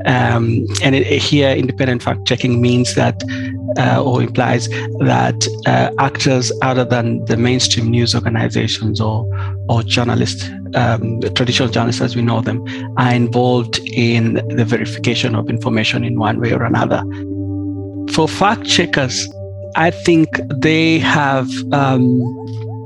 Um, 0.05 0.67
and 0.83 0.95
it, 0.95 1.07
here, 1.07 1.49
independent 1.49 2.03
fact 2.03 2.27
checking 2.27 2.61
means 2.61 2.93
that, 2.93 3.21
uh, 3.77 4.01
or 4.01 4.21
implies 4.21 4.69
that 4.99 5.47
uh, 5.65 5.91
actors 5.97 6.51
other 6.61 6.85
than 6.85 7.25
the 7.25 7.35
mainstream 7.35 7.89
news 7.89 8.13
organizations 8.13 9.01
or 9.01 9.25
or 9.69 9.83
journalists, 9.83 10.49
um, 10.75 11.21
traditional 11.35 11.69
journalists 11.69 12.01
as 12.01 12.15
we 12.15 12.21
know 12.21 12.41
them, 12.41 12.63
are 12.97 13.13
involved 13.13 13.79
in 13.85 14.33
the 14.55 14.65
verification 14.65 15.35
of 15.35 15.49
information 15.49 16.03
in 16.03 16.19
one 16.19 16.41
way 16.41 16.51
or 16.51 16.63
another. 16.63 17.01
For 18.11 18.27
fact 18.27 18.65
checkers, 18.65 19.31
I 19.75 19.91
think 19.91 20.29
they 20.49 20.99
have 20.99 21.47
um, 21.71 22.19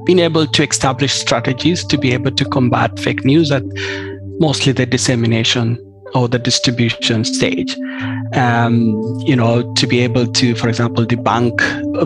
been 0.05 0.19
able 0.19 0.45
to 0.45 0.63
establish 0.63 1.13
strategies 1.13 1.85
to 1.85 1.97
be 1.97 2.11
able 2.11 2.31
to 2.31 2.45
combat 2.45 2.99
fake 2.99 3.23
news 3.23 3.51
at 3.51 3.63
mostly 4.39 4.73
the 4.73 4.85
dissemination 4.85 5.79
or 6.13 6.27
the 6.27 6.39
distribution 6.39 7.23
stage. 7.23 7.75
Um, 8.35 8.99
you 9.25 9.35
know, 9.35 9.71
to 9.73 9.87
be 9.87 9.99
able 9.99 10.25
to, 10.25 10.55
for 10.55 10.67
example, 10.67 11.05
debunk 11.05 11.55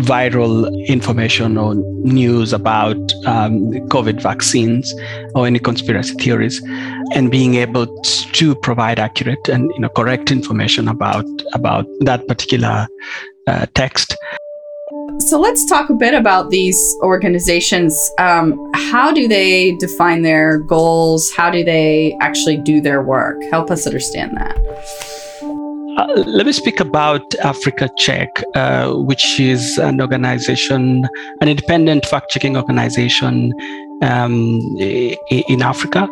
viral 0.01 0.67
information 0.87 1.57
or 1.57 1.75
news 1.75 2.53
about 2.53 2.97
um, 3.25 3.71
COVID 3.89 4.21
vaccines 4.21 4.93
or 5.35 5.47
any 5.47 5.59
conspiracy 5.59 6.13
theories, 6.15 6.61
and 7.13 7.31
being 7.31 7.55
able 7.55 7.87
to 8.03 8.55
provide 8.55 8.99
accurate 8.99 9.47
and 9.47 9.71
you 9.75 9.79
know 9.79 9.89
correct 9.89 10.31
information 10.31 10.87
about 10.87 11.25
about 11.53 11.85
that 12.01 12.27
particular 12.27 12.87
uh, 13.47 13.65
text. 13.73 14.15
So 15.19 15.39
let's 15.39 15.65
talk 15.65 15.89
a 15.89 15.93
bit 15.93 16.13
about 16.13 16.51
these 16.51 16.95
organizations. 17.01 18.11
Um, 18.19 18.71
how 18.75 19.11
do 19.11 19.27
they 19.27 19.75
define 19.77 20.21
their 20.21 20.59
goals? 20.59 21.31
How 21.31 21.49
do 21.49 21.63
they 21.63 22.15
actually 22.21 22.57
do 22.57 22.81
their 22.81 23.01
work? 23.01 23.41
Help 23.49 23.71
us 23.71 23.87
understand 23.87 24.37
that. 24.37 25.16
Uh, 25.97 26.23
let 26.27 26.45
me 26.45 26.51
speak 26.51 26.79
about 26.79 27.33
Africa 27.43 27.89
Check, 27.97 28.43
uh, 28.53 28.93
which 28.93 29.39
is 29.39 29.79
an 29.79 29.99
organization, 29.99 31.07
an 31.41 31.47
independent 31.49 32.05
fact 32.05 32.29
checking 32.29 32.55
organization 32.55 33.51
um, 34.03 34.61
in 34.77 35.63
Africa. 35.63 36.07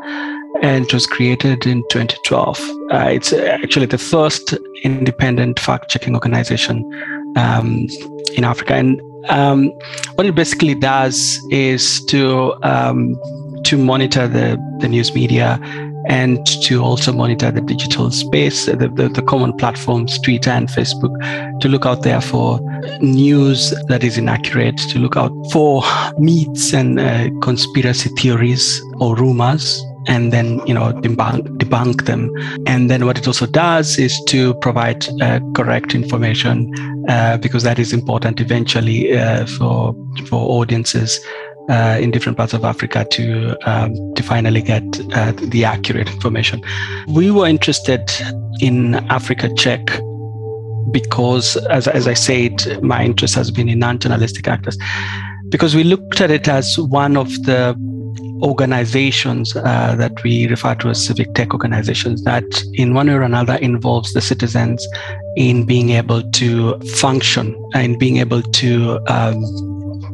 And 0.64 0.86
it 0.86 0.94
was 0.94 1.06
created 1.06 1.68
in 1.68 1.84
2012. 1.92 2.60
Uh, 2.92 2.98
it's 3.10 3.32
actually 3.32 3.86
the 3.86 4.00
first 4.00 4.56
independent 4.84 5.60
fact 5.60 5.92
checking 5.92 6.16
organization 6.16 6.84
um, 7.36 7.88
in 8.36 8.44
Africa. 8.44 8.74
And 8.74 9.00
um, 9.30 9.68
what 10.16 10.26
it 10.26 10.34
basically 10.34 10.74
does 10.74 11.40
is 11.52 12.04
to 12.06 12.56
um, 12.64 13.16
to 13.66 13.78
monitor 13.78 14.28
the, 14.28 14.58
the 14.80 14.88
news 14.88 15.14
media 15.14 15.60
and 16.08 16.46
to 16.64 16.84
also 16.84 17.12
monitor 17.12 17.52
the 17.52 17.62
digital 17.62 18.12
space, 18.12 18.66
the, 18.66 18.76
the, 18.76 19.10
the, 19.10 19.22
common 19.22 19.54
platforms, 19.54 20.20
Twitter 20.20 20.52
and 20.52 20.68
Facebook, 20.70 21.14
to 21.62 21.68
look 21.68 21.86
out 21.86 22.04
there 22.04 22.22
for 22.22 22.60
news 23.00 23.74
that 23.88 24.04
is 24.04 24.18
inaccurate, 24.18 24.78
to 24.78 25.00
look 25.00 25.18
out 25.18 25.32
for 25.52 25.84
myths 26.18 26.74
and 26.74 27.00
uh, 27.00 27.30
conspiracy 27.42 28.10
theories 28.18 28.82
or 29.00 29.16
rumors 29.16 29.84
and 30.08 30.32
then 30.32 30.66
you 30.68 30.74
know 30.74 30.94
debunk 30.94 31.42
debunk 31.58 32.06
them. 32.06 32.32
And 32.68 32.90
then 32.90 33.06
what 33.06 33.18
it 33.18 33.28
also 33.28 33.46
does 33.46 33.98
is 33.98 34.22
to 34.26 34.54
provide 34.56 35.08
uh, 35.22 35.40
correct 35.56 35.96
information 35.96 36.74
uh, 37.10 37.38
because 37.38 37.64
that 37.64 37.80
is 37.80 37.94
important 37.94 38.40
eventually 38.40 39.18
uh, 39.18 39.46
for 39.46 39.96
for 40.28 40.62
audiences 40.62 41.20
uh, 41.70 41.98
in 42.00 42.12
different 42.12 42.38
parts 42.38 42.54
of 42.54 42.64
Africa 42.64 43.06
to 43.12 43.58
um, 43.70 44.14
to 44.16 44.24
finally 44.24 44.62
get 44.62 44.84
uh, 45.14 45.32
the 45.34 45.66
accurate 45.66 46.10
information. 46.10 46.62
We 47.08 47.32
were 47.32 47.48
interested 47.48 48.12
in 48.60 48.96
Africa 49.10 49.50
Check 49.56 49.86
because, 50.92 51.58
as 51.70 51.88
as 51.88 52.08
I 52.08 52.14
said, 52.14 52.82
my 52.84 53.04
interest 53.04 53.36
has 53.36 53.52
been 53.52 53.70
in 53.70 53.80
non-journalistic 53.80 54.48
actors 54.48 54.78
because 55.50 55.76
we 55.76 55.84
looked 55.84 56.22
at 56.22 56.32
it 56.32 56.48
as 56.48 56.78
one 56.78 57.18
of 57.18 57.30
the 57.44 57.76
organizations 58.42 59.56
uh, 59.56 59.96
that 59.96 60.22
we 60.24 60.48
refer 60.48 60.76
to 60.76 60.90
as 60.90 61.06
civic 61.06 61.34
tech 61.34 61.54
organizations 61.54 62.24
that 62.24 62.44
in 62.74 62.94
one 62.94 63.08
way 63.08 63.14
or 63.14 63.22
another 63.22 63.56
involves 63.56 64.14
the 64.14 64.22
citizens 64.22 64.86
in 65.38 65.66
being 65.66 65.92
able 65.92 66.22
to 66.32 66.78
function 66.98 67.56
and 67.74 67.98
being 67.98 68.18
able 68.18 68.42
to 68.42 69.00
um, 69.08 69.42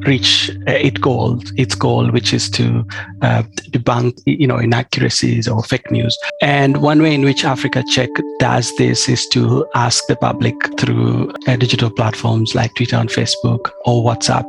reach 0.06 0.50
its 0.68 1.00
goal 1.00 1.42
its 1.58 1.76
goal 1.76 2.10
which 2.12 2.34
is 2.34 2.50
to 2.50 2.86
uh, 3.22 3.44
debunk 3.70 4.20
you 4.26 4.48
know 4.48 4.58
inaccuracies 4.58 5.48
or 5.48 5.64
fake 5.64 5.90
news. 5.92 6.18
And 6.42 6.78
one 6.82 7.02
way 7.02 7.14
in 7.14 7.24
which 7.24 7.46
africa 7.46 7.84
check 7.90 8.10
does 8.40 8.76
this 8.78 9.08
is 9.10 9.28
to 9.28 9.66
ask 9.76 10.06
the 10.08 10.16
public 10.16 10.56
through 10.80 11.32
uh, 11.48 11.56
digital 11.56 11.90
platforms 11.90 12.56
like 12.56 12.74
twitter 12.76 12.96
and 12.96 13.10
facebook 13.10 13.72
or 13.86 14.04
whatsapp 14.04 14.46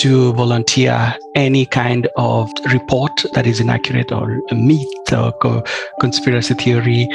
to 0.00 0.32
volunteer 0.32 1.14
any 1.34 1.66
kind 1.66 2.08
of 2.16 2.50
report 2.72 3.12
that 3.34 3.46
is 3.46 3.60
inaccurate 3.60 4.10
or 4.10 4.40
a 4.50 4.54
myth 4.54 5.12
or 5.12 5.30
co- 5.32 5.62
conspiracy 6.00 6.54
theory, 6.54 7.06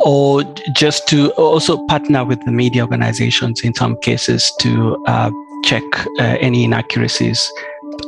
or 0.00 0.44
just 0.72 1.08
to 1.08 1.32
also 1.32 1.84
partner 1.86 2.24
with 2.24 2.40
the 2.44 2.52
media 2.52 2.82
organizations 2.82 3.62
in 3.62 3.74
some 3.74 3.96
cases 4.02 4.52
to 4.60 4.96
uh, 5.08 5.32
check 5.64 5.82
uh, 6.18 6.36
any 6.40 6.64
inaccuracies 6.64 7.50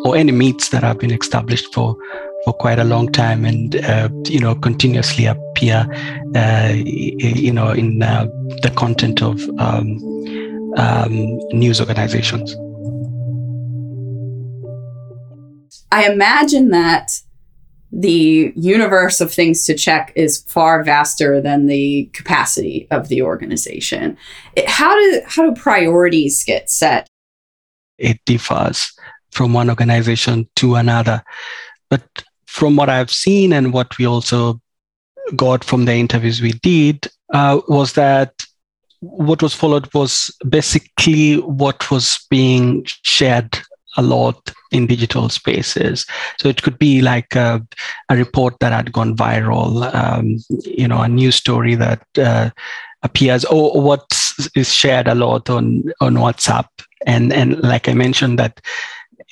or 0.04 0.16
any 0.16 0.33
myths 0.33 0.71
that 0.71 0.83
have 0.83 0.99
been 0.99 1.11
established 1.11 1.73
for 1.75 1.97
for 2.45 2.54
quite 2.54 2.78
a 2.78 2.85
long 2.85 3.12
time 3.12 3.45
and 3.45 3.76
uh, 3.85 4.09
you 4.25 4.40
know 4.40 4.54
continuously 4.54 5.26
appear 5.26 5.87
uh, 6.35 6.73
you 6.75 7.52
know 7.52 7.71
in 7.71 8.02
uh, 8.02 8.26
the 8.62 8.73
content 8.76 9.23
of 9.23 9.40
um, 9.59 9.99
um, 10.76 11.38
news 11.52 11.80
organizations. 11.80 12.54
I 15.92 16.09
imagine 16.11 16.71
that 16.71 17.21
the 17.92 18.52
universe 18.54 19.21
of 19.21 19.33
things 19.33 19.66
to 19.66 19.75
check 19.75 20.12
is 20.14 20.42
far 20.42 20.85
vaster 20.85 21.40
than 21.40 21.66
the 21.66 22.09
capacity 22.12 22.87
of 22.90 23.09
the 23.09 23.23
organization. 23.23 24.16
It, 24.54 24.69
how 24.69 24.95
do 24.95 25.23
how 25.26 25.50
do 25.50 25.61
priorities 25.61 26.45
get 26.45 26.71
set? 26.71 27.09
It 28.00 28.19
differs 28.25 28.92
from 29.30 29.52
one 29.52 29.71
organization 29.71 30.49
to 30.57 30.75
another, 30.75 31.23
but 31.88 32.02
from 32.47 32.76
what 32.76 32.88
I've 32.88 33.11
seen 33.11 33.52
and 33.52 33.73
what 33.73 33.97
we 33.99 34.07
also 34.07 34.61
got 35.37 35.62
from 35.62 35.85
the 35.85 35.95
interviews 35.95 36.40
we 36.40 36.52
did 36.52 37.07
uh, 37.33 37.61
was 37.69 37.92
that 37.92 38.33
what 39.00 39.42
was 39.42 39.54
followed 39.54 39.92
was 39.95 40.35
basically 40.49 41.37
what 41.37 41.90
was 41.90 42.26
being 42.28 42.85
shared 43.02 43.59
a 43.97 44.02
lot 44.02 44.52
in 44.71 44.87
digital 44.87 45.28
spaces. 45.28 46.07
So 46.40 46.49
it 46.49 46.62
could 46.62 46.78
be 46.78 47.00
like 47.00 47.35
a, 47.35 47.64
a 48.09 48.16
report 48.16 48.59
that 48.61 48.73
had 48.73 48.92
gone 48.92 49.16
viral, 49.16 49.92
um, 49.95 50.38
you 50.64 50.87
know, 50.87 51.02
a 51.02 51.09
news 51.09 51.37
story 51.37 51.75
that 51.75 52.02
uh, 52.19 52.50
appears, 53.02 53.45
or 53.47 53.80
what 53.80 54.04
is 54.54 54.73
shared 54.73 55.09
a 55.09 55.14
lot 55.14 55.50
on 55.50 55.85
on 56.00 56.14
WhatsApp. 56.14 56.69
And 57.07 57.33
and 57.33 57.61
like 57.62 57.88
I 57.88 57.95
mentioned 57.95 58.38
that. 58.38 58.61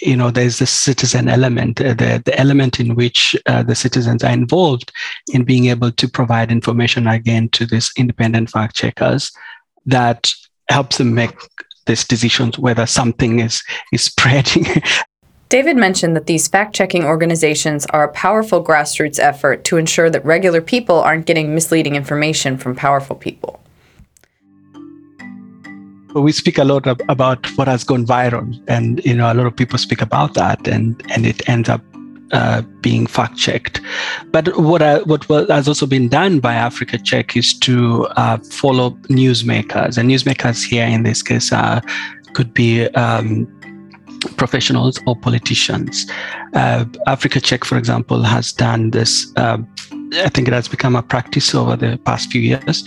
You 0.00 0.16
know, 0.16 0.30
there's 0.30 0.60
the 0.60 0.66
citizen 0.66 1.28
element, 1.28 1.80
uh, 1.80 1.92
the, 1.92 2.22
the 2.25 2.38
element 2.38 2.78
in 2.78 2.94
which 2.94 3.34
uh, 3.46 3.64
the 3.64 3.75
citizens 3.75 4.22
are 4.22 4.30
involved 4.30 4.92
in 5.32 5.42
being 5.42 5.66
able 5.66 5.90
to 5.90 6.08
provide 6.08 6.52
information 6.52 7.08
again 7.08 7.48
to 7.48 7.66
these 7.66 7.90
independent 7.96 8.48
fact 8.48 8.76
checkers 8.76 9.32
that 9.87 10.30
helps 10.68 10.98
them 10.98 11.14
make 11.14 11.32
these 11.87 12.04
decisions 12.04 12.60
whether 12.60 12.87
something 12.87 13.40
is 13.40 13.60
is 13.92 14.02
spreading 14.10 14.66
David 15.48 15.78
mentioned 15.78 16.14
that 16.14 16.26
these 16.26 16.46
fact 16.46 16.75
checking 16.75 17.04
organizations 17.04 17.87
are 17.87 18.04
a 18.04 18.12
powerful 18.12 18.62
grassroots 18.62 19.18
effort 19.18 19.64
to 19.64 19.78
ensure 19.78 20.10
that 20.10 20.25
regular 20.25 20.60
people 20.60 20.96
aren't 20.96 21.25
getting 21.25 21.54
misleading 21.54 21.96
information 21.96 22.58
from 22.58 22.76
powerful 22.76 23.16
people. 23.16 23.58
We 26.20 26.32
speak 26.32 26.58
a 26.58 26.64
lot 26.64 26.87
ab- 26.87 27.02
about 27.08 27.46
what 27.56 27.68
has 27.68 27.84
gone 27.84 28.06
viral, 28.06 28.60
and 28.68 29.04
you 29.04 29.14
know 29.14 29.32
a 29.32 29.34
lot 29.34 29.46
of 29.46 29.56
people 29.56 29.78
speak 29.78 30.02
about 30.02 30.34
that, 30.34 30.66
and 30.68 31.02
and 31.10 31.26
it 31.26 31.48
ends 31.48 31.68
up 31.68 31.82
uh, 32.32 32.62
being 32.80 33.06
fact 33.06 33.37
checked. 33.37 33.80
But 34.30 34.56
what 34.58 34.82
I, 34.82 34.98
what 35.02 35.25
has 35.48 35.68
also 35.68 35.87
been 35.87 36.08
done 36.08 36.40
by 36.40 36.54
Africa 36.54 36.98
Check 36.98 37.37
is 37.37 37.58
to 37.60 38.06
uh, 38.16 38.38
follow 38.50 38.90
newsmakers, 39.08 39.98
and 39.98 40.10
newsmakers 40.10 40.64
here 40.66 40.87
in 40.87 41.02
this 41.04 41.22
case 41.22 41.52
are, 41.52 41.80
could 42.34 42.52
be 42.52 42.87
um, 42.88 43.46
professionals 44.37 45.00
or 45.06 45.16
politicians. 45.16 46.10
Uh, 46.54 46.84
Africa 47.06 47.40
Check, 47.40 47.64
for 47.64 47.78
example, 47.78 48.22
has 48.22 48.52
done 48.52 48.90
this. 48.90 49.32
Uh, 49.37 49.58
I 50.14 50.28
think 50.28 50.48
it 50.48 50.54
has 50.54 50.68
become 50.68 50.96
a 50.96 51.02
practice 51.02 51.54
over 51.54 51.76
the 51.76 51.98
past 52.04 52.30
few 52.30 52.40
years. 52.40 52.85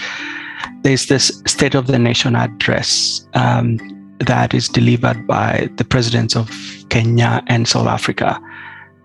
There's 0.83 1.07
this 1.07 1.41
State 1.45 1.75
of 1.75 1.87
the 1.87 1.99
Nation 1.99 2.35
address 2.35 3.25
um, 3.33 3.77
that 4.19 4.53
is 4.53 4.67
delivered 4.67 5.27
by 5.27 5.69
the 5.77 5.83
presidents 5.83 6.35
of 6.35 6.49
Kenya 6.89 7.43
and 7.47 7.67
South 7.67 7.87
Africa, 7.87 8.39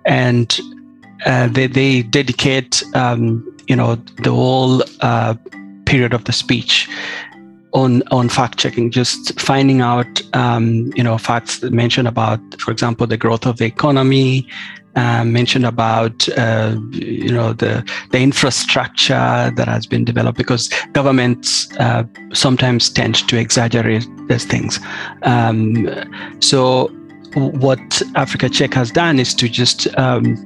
and 0.04 0.58
uh, 1.24 1.48
they, 1.48 1.66
they 1.66 2.02
dedicate, 2.02 2.82
um, 2.94 3.44
you 3.68 3.76
know, 3.76 3.96
the 4.22 4.30
whole 4.30 4.82
uh, 5.00 5.34
period 5.86 6.12
of 6.12 6.24
the 6.24 6.32
speech 6.32 6.88
on 7.72 8.02
on 8.10 8.28
fact 8.28 8.58
checking, 8.58 8.90
just 8.90 9.38
finding 9.38 9.80
out 9.80 10.22
um, 10.34 10.92
you 10.96 11.02
know 11.02 11.18
facts 11.18 11.60
that 11.60 11.72
mention 11.72 12.06
about, 12.06 12.40
for 12.60 12.70
example, 12.70 13.06
the 13.06 13.16
growth 13.16 13.46
of 13.46 13.58
the 13.58 13.64
economy, 13.66 14.48
uh, 14.96 15.24
mention 15.24 15.64
about 15.64 16.28
uh, 16.38 16.74
you 16.90 17.30
know 17.30 17.52
the 17.52 17.84
the 18.10 18.18
infrastructure 18.18 19.52
that 19.54 19.68
has 19.68 19.86
been 19.86 20.04
developed 20.04 20.38
because 20.38 20.68
governments 20.92 21.70
uh, 21.78 22.02
sometimes 22.32 22.90
tend 22.90 23.16
to 23.28 23.38
exaggerate 23.38 24.06
these 24.28 24.44
things. 24.44 24.80
Um, 25.22 25.88
so 26.40 26.88
what 27.36 28.02
Africa 28.14 28.48
Check 28.48 28.72
has 28.74 28.90
done 28.90 29.18
is 29.18 29.34
to 29.34 29.48
just 29.48 29.86
um, 29.98 30.36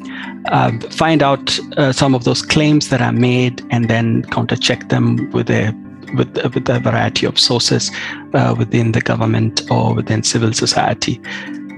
uh, 0.47 0.73
find 0.91 1.23
out 1.23 1.59
uh, 1.77 1.93
some 1.93 2.15
of 2.15 2.25
those 2.25 2.43
claims 2.43 2.89
that 2.89 3.01
are 3.01 3.13
made 3.13 3.63
and 3.71 3.89
then 3.89 4.25
counter 4.25 4.57
check 4.57 4.89
them 4.89 5.31
with 5.31 5.49
a 5.51 5.73
with, 6.15 6.37
with 6.55 6.69
a 6.69 6.81
variety 6.81 7.25
of 7.25 7.39
sources 7.39 7.91
uh, 8.35 8.55
within 8.59 8.91
the 8.91 9.01
government 9.01 9.63
or 9.71 9.95
within 9.95 10.25
civil 10.25 10.53
society. 10.53 11.21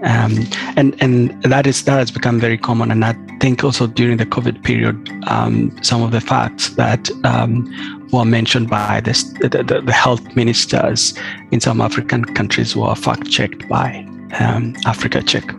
Um, 0.03 0.47
and 0.77 1.01
and 1.01 1.43
that 1.45 1.67
is 1.67 1.85
that 1.85 1.99
has 1.99 2.11
become 2.11 2.41
very 2.41 2.59
common. 2.59 2.91
And 2.91 3.05
I 3.05 3.15
think 3.41 3.63
also 3.63 3.87
during 3.87 4.17
the 4.17 4.27
COVID 4.27 4.65
period, 4.65 4.97
um, 5.29 5.77
some 5.83 6.03
of 6.03 6.11
the 6.11 6.21
facts 6.21 6.71
that 6.71 7.11
um, 7.25 7.69
were 8.13 8.25
mentioned 8.25 8.69
by 8.69 9.01
the, 9.01 9.13
the, 9.41 9.81
the, 9.81 9.93
health 9.93 10.37
ministers 10.37 11.15
in 11.51 11.61
some 11.61 11.81
African 11.81 12.25
countries 12.25 12.77
were 12.77 12.95
fact 12.95 13.31
checked 13.31 13.69
by 13.69 14.07
um, 14.41 14.75
Africa 14.87 15.23
Check. 15.23 15.55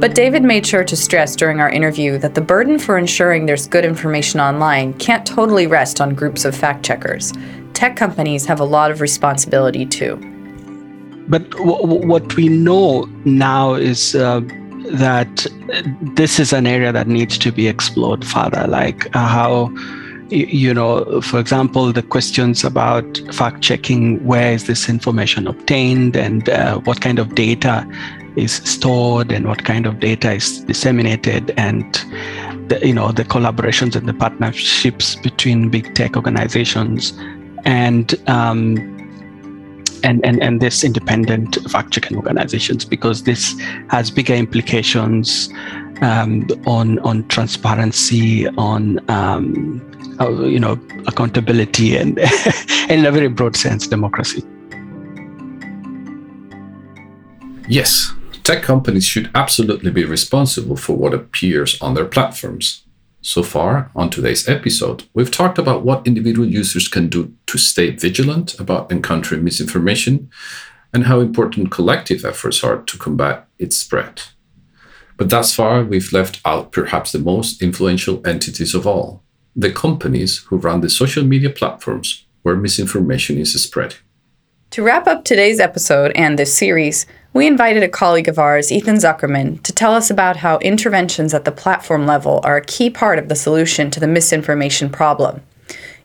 But 0.00 0.14
David 0.14 0.42
made 0.42 0.66
sure 0.66 0.84
to 0.84 0.96
stress 0.96 1.36
during 1.36 1.60
our 1.60 1.70
interview 1.70 2.18
that 2.18 2.34
the 2.34 2.40
burden 2.40 2.78
for 2.78 2.98
ensuring 2.98 3.46
there's 3.46 3.66
good 3.66 3.84
information 3.84 4.40
online 4.40 4.92
can't 4.94 5.26
totally 5.26 5.66
rest 5.66 6.00
on 6.00 6.14
groups 6.14 6.44
of 6.44 6.54
fact 6.54 6.84
checkers. 6.84 7.32
Tech 7.72 7.96
companies 7.96 8.44
have 8.46 8.60
a 8.60 8.64
lot 8.64 8.90
of 8.90 9.00
responsibility 9.00 9.86
too. 9.86 10.35
But 11.28 11.50
w- 11.50 12.06
what 12.06 12.34
we 12.36 12.48
know 12.48 13.08
now 13.24 13.74
is 13.74 14.14
uh, 14.14 14.40
that 14.90 15.46
this 16.14 16.38
is 16.38 16.52
an 16.52 16.66
area 16.66 16.92
that 16.92 17.08
needs 17.08 17.38
to 17.38 17.52
be 17.52 17.66
explored 17.68 18.24
further, 18.24 18.66
like 18.68 19.14
uh, 19.16 19.26
how 19.26 19.72
you 20.30 20.74
know, 20.74 21.20
for 21.20 21.38
example, 21.38 21.92
the 21.92 22.02
questions 22.02 22.64
about 22.64 23.20
fact 23.32 23.62
checking 23.62 24.24
where 24.24 24.52
is 24.52 24.66
this 24.66 24.88
information 24.88 25.46
obtained 25.46 26.16
and 26.16 26.48
uh, 26.48 26.78
what 26.80 27.00
kind 27.00 27.18
of 27.18 27.34
data 27.34 27.86
is 28.34 28.54
stored 28.56 29.30
and 29.30 29.46
what 29.46 29.64
kind 29.64 29.86
of 29.86 30.00
data 30.00 30.32
is 30.32 30.60
disseminated 30.62 31.54
and 31.56 31.94
the, 32.68 32.80
you 32.82 32.92
know 32.92 33.12
the 33.12 33.24
collaborations 33.24 33.94
and 33.94 34.08
the 34.08 34.14
partnerships 34.14 35.14
between 35.14 35.68
big 35.68 35.94
tech 35.94 36.16
organizations. 36.16 37.12
And 37.64 38.14
um, 38.28 38.95
and, 40.06 40.24
and 40.24 40.42
and 40.42 40.60
this 40.60 40.84
independent 40.84 41.58
fact 41.70 41.92
checking 41.92 42.16
organizations 42.16 42.84
because 42.84 43.24
this 43.24 43.58
has 43.90 44.10
bigger 44.10 44.34
implications 44.34 45.50
um, 46.00 46.46
on 46.66 46.98
on 47.00 47.26
transparency 47.28 48.46
on 48.56 48.98
um, 49.10 49.80
uh, 50.20 50.30
you 50.44 50.60
know 50.60 50.78
accountability 51.06 51.96
and, 51.96 52.18
and 52.18 52.90
in 53.00 53.06
a 53.06 53.12
very 53.12 53.28
broad 53.28 53.56
sense 53.56 53.86
democracy. 53.86 54.42
Yes 57.68 58.12
tech 58.46 58.62
companies 58.62 59.02
should 59.04 59.28
absolutely 59.34 59.90
be 59.90 60.04
responsible 60.04 60.76
for 60.76 60.96
what 60.96 61.12
appears 61.12 61.82
on 61.82 61.94
their 61.94 62.04
platforms 62.04 62.85
so 63.26 63.42
far 63.42 63.90
on 63.94 64.08
today's 64.08 64.48
episode 64.48 65.04
we've 65.14 65.30
talked 65.30 65.58
about 65.58 65.82
what 65.82 66.06
individual 66.06 66.46
users 66.46 66.88
can 66.88 67.08
do 67.08 67.32
to 67.46 67.58
stay 67.58 67.90
vigilant 67.90 68.58
about 68.60 68.90
encountering 68.90 69.44
misinformation 69.44 70.30
and 70.92 71.04
how 71.04 71.20
important 71.20 71.70
collective 71.70 72.24
efforts 72.24 72.62
are 72.64 72.78
to 72.82 72.96
combat 72.98 73.46
its 73.58 73.76
spread 73.76 74.22
but 75.16 75.30
thus 75.30 75.54
far 75.54 75.82
we've 75.82 76.12
left 76.12 76.40
out 76.44 76.72
perhaps 76.72 77.12
the 77.12 77.18
most 77.18 77.62
influential 77.62 78.26
entities 78.26 78.74
of 78.74 78.86
all 78.86 79.22
the 79.56 79.72
companies 79.72 80.38
who 80.48 80.58
run 80.58 80.82
the 80.82 80.90
social 80.90 81.24
media 81.24 81.48
platforms 81.48 82.26
where 82.42 82.54
misinformation 82.54 83.38
is 83.38 83.60
spread. 83.60 83.96
To 84.70 84.82
wrap 84.82 85.06
up 85.06 85.24
today's 85.24 85.58
episode 85.58 86.12
and 86.14 86.38
this 86.38 86.52
series, 86.52 87.06
we 87.36 87.46
invited 87.46 87.82
a 87.82 87.88
colleague 87.88 88.28
of 88.28 88.38
ours, 88.38 88.72
Ethan 88.72 88.96
Zuckerman, 88.96 89.62
to 89.62 89.72
tell 89.72 89.94
us 89.94 90.10
about 90.10 90.38
how 90.38 90.58
interventions 90.58 91.34
at 91.34 91.44
the 91.44 91.52
platform 91.52 92.06
level 92.06 92.40
are 92.42 92.56
a 92.56 92.64
key 92.64 92.90
part 92.90 93.18
of 93.18 93.28
the 93.28 93.36
solution 93.36 93.90
to 93.90 94.00
the 94.00 94.08
misinformation 94.08 94.90
problem. 94.90 95.42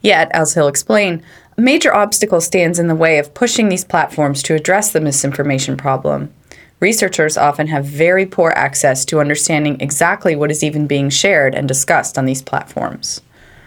Yet, 0.02 0.30
as 0.34 0.54
he'll 0.54 0.68
explain, 0.68 1.24
a 1.58 1.62
major 1.62 1.94
obstacle 1.94 2.42
stands 2.42 2.80
in 2.80 2.88
the 2.88 2.96
way 2.96 3.18
of 3.18 3.34
pushing 3.34 3.70
these 3.70 3.86
platforms 3.86 4.44
to 4.44 4.56
address 4.56 4.92
the 4.92 5.02
misinformation 5.02 5.78
problem 5.78 6.34
Researchers 6.82 7.38
often 7.38 7.68
have 7.68 7.86
very 7.86 8.26
poor 8.26 8.50
access 8.56 9.06
to 9.06 9.20
understanding 9.20 9.80
exactly 9.80 10.36
what 10.36 10.50
is 10.50 10.64
even 10.64 10.88
being 10.88 11.12
shared 11.12 11.54
and 11.54 11.68
discussed 11.68 12.18
on 12.18 12.26
these 12.26 12.42
platforms. 12.42 13.22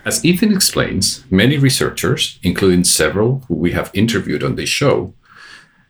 As 0.04 0.24
Ethan 0.24 0.52
explains, 0.52 1.24
many 1.30 1.56
researchers, 1.56 2.40
including 2.42 2.82
several 2.82 3.44
who 3.46 3.54
we 3.54 3.70
have 3.70 3.92
interviewed 3.94 4.42
on 4.42 4.56
this 4.56 4.68
show, 4.68 5.14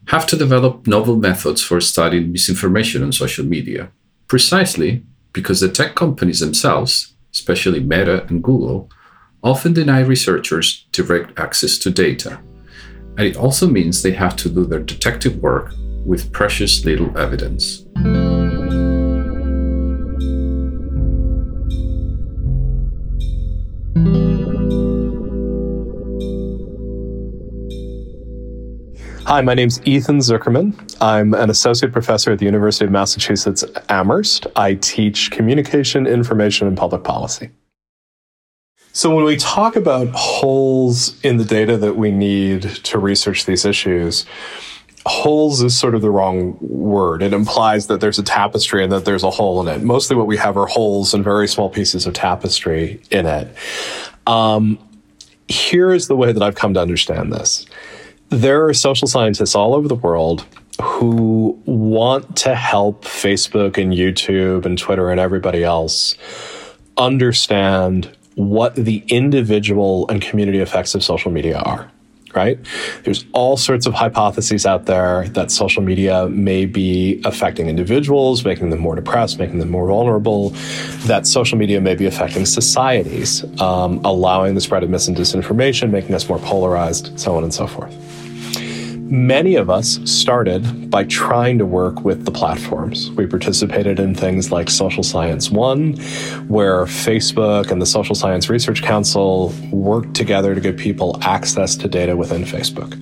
have 0.09 0.27
to 0.27 0.37
develop 0.37 0.87
novel 0.87 1.17
methods 1.17 1.63
for 1.63 1.81
studying 1.81 2.33
misinformation 2.33 3.03
on 3.03 3.13
social 3.13 3.45
media, 3.45 3.91
precisely 4.29 5.03
because 5.33 5.61
the 5.61 5.69
tech 5.69 5.95
companies 5.95 6.41
themselves, 6.41 7.15
especially 7.33 7.81
Meta 7.81 8.25
and 8.27 8.43
Google, 8.43 8.91
often 9.43 9.73
deny 9.73 10.01
researchers 10.01 10.87
direct 10.93 11.39
access 11.39 11.79
to 11.79 11.91
data. 11.91 12.41
And 13.17 13.27
it 13.27 13.37
also 13.37 13.69
means 13.69 14.03
they 14.03 14.13
have 14.13 14.37
to 14.37 14.49
do 14.49 14.65
their 14.65 14.81
detective 14.81 15.37
work 15.39 15.73
with 16.05 16.33
precious 16.33 16.85
little 16.85 17.17
evidence. 17.17 17.85
Hi, 29.27 29.41
my 29.41 29.55
name's 29.55 29.81
Ethan 29.87 30.19
Zuckerman. 30.19 30.97
I'm 31.01 31.33
an 31.33 31.49
associate 31.49 31.93
professor 31.93 32.31
at 32.33 32.39
the 32.39 32.45
University 32.45 32.85
of 32.85 32.91
Massachusetts 32.91 33.65
Amherst. 33.89 34.47
I 34.55 34.75
teach 34.75 35.31
communication, 35.31 36.07
information, 36.07 36.69
and 36.69 36.77
public 36.77 37.05
policy. 37.05 37.49
So, 38.93 39.15
when 39.15 39.25
we 39.25 39.37
talk 39.39 39.77
about 39.77 40.09
holes 40.09 41.19
in 41.23 41.39
the 41.39 41.45
data 41.45 41.79
that 41.79 41.97
we 41.97 42.11
need 42.11 42.65
to 42.65 42.99
research 42.99 43.47
these 43.47 43.65
issues, 43.65 44.27
holes 45.07 45.63
is 45.63 45.77
sort 45.77 45.95
of 45.95 46.03
the 46.03 46.11
wrong 46.11 46.59
word. 46.61 47.23
It 47.23 47.33
implies 47.33 47.87
that 47.87 48.03
there's 48.03 48.19
a 48.19 48.23
tapestry 48.23 48.85
and 48.85 48.93
that 48.93 49.07
there's 49.07 49.25
a 49.25 49.31
hole 49.31 49.67
in 49.67 49.75
it. 49.75 49.83
Mostly 49.83 50.17
what 50.17 50.27
we 50.27 50.37
have 50.37 50.59
are 50.59 50.67
holes 50.67 51.15
and 51.15 51.25
very 51.25 51.49
small 51.49 51.71
pieces 51.71 52.07
of 52.07 52.13
tapestry 52.13 53.01
in 53.11 53.25
it. 53.25 53.49
Um, 54.27 54.79
here 55.49 55.95
is 55.95 56.09
the 56.09 56.17
way 56.17 56.31
that 56.33 56.43
I've 56.43 56.57
come 56.57 56.75
to 56.75 56.81
understand 56.81 57.33
this 57.33 57.65
there 58.35 58.67
are 58.67 58.75
social 58.75 59.09
scientists 59.09 59.55
all 59.55 59.75
over 59.75 59.89
the 59.89 59.95
world 59.95 60.45
who 60.83 61.61
want 61.67 62.37
to 62.37 62.55
help 62.55 63.05
Facebook 63.05 63.79
and 63.79 63.93
YouTube 63.93 64.67
and 64.67 64.77
Twitter 64.77 65.11
and 65.11 65.21
everybody 65.21 65.63
else 65.63 66.17
understand 66.97 68.15
what 68.35 68.75
the 68.75 69.05
individual 69.09 70.09
and 70.09 70.21
community 70.21 70.59
effects 70.59 70.95
of 70.95 71.05
social 71.05 71.31
media 71.31 71.59
are. 71.59 71.91
Right? 72.35 72.59
There's 73.05 73.25
all 73.31 73.57
sorts 73.57 73.87
of 73.87 73.95
hypotheses 73.95 74.67
out 74.67 74.87
there 74.87 75.29
that 75.29 75.53
social 75.53 75.85
media 75.85 76.27
may 76.27 76.67
be 76.67 77.23
affecting 77.25 77.69
individuals, 77.69 78.45
making 78.45 78.71
them 78.71 78.81
more 78.81 78.97
depressed, 78.97 79.39
making 79.39 79.61
them 79.61 79.71
more 79.71 79.87
vulnerable, 79.87 80.51
that 81.07 81.29
social 81.29 81.57
media 81.57 81.81
may 81.81 81.95
be 81.95 82.07
affecting 82.07 82.45
societies, 82.45 83.45
um, 83.61 84.01
allowing 84.05 84.57
the 84.57 84.61
spread 84.61 84.83
of 84.83 84.91
mis 84.91 85.07
and 85.07 85.17
disinformation, 85.17 85.91
making 85.91 86.13
us 86.13 86.29
more 86.29 86.41
polarized, 86.41 87.17
so 87.21 87.37
on 87.37 87.45
and 87.45 87.55
so 87.55 87.69
forth 87.69 87.97
many 89.15 89.55
of 89.55 89.71
us 89.71 90.01
started 90.05 90.91
by 90.91 91.05
trying 91.05 91.57
to 91.59 91.65
work 91.65 92.01
with 92.01 92.25
the 92.25 92.33
platforms. 92.33 93.11
We 93.13 93.27
participated 93.27 94.01
in 94.01 94.15
things 94.15 94.51
like 94.51 94.69
Social 94.69 95.05
Science 95.05 95.51
One, 95.51 95.95
where 96.49 96.85
Facebook 96.85 97.71
and 97.71 97.81
the 97.81 97.87
Social 97.87 98.17
Science 98.17 98.51
Research 98.51 98.83
Council 98.83 99.55
worked 99.71 100.15
together 100.15 100.55
to 100.55 100.61
give 100.61 100.77
people 100.77 101.17
access 101.23 101.77
to 101.77 101.89
data 101.89 102.17
within 102.17 102.43
Facebook. 102.43 102.99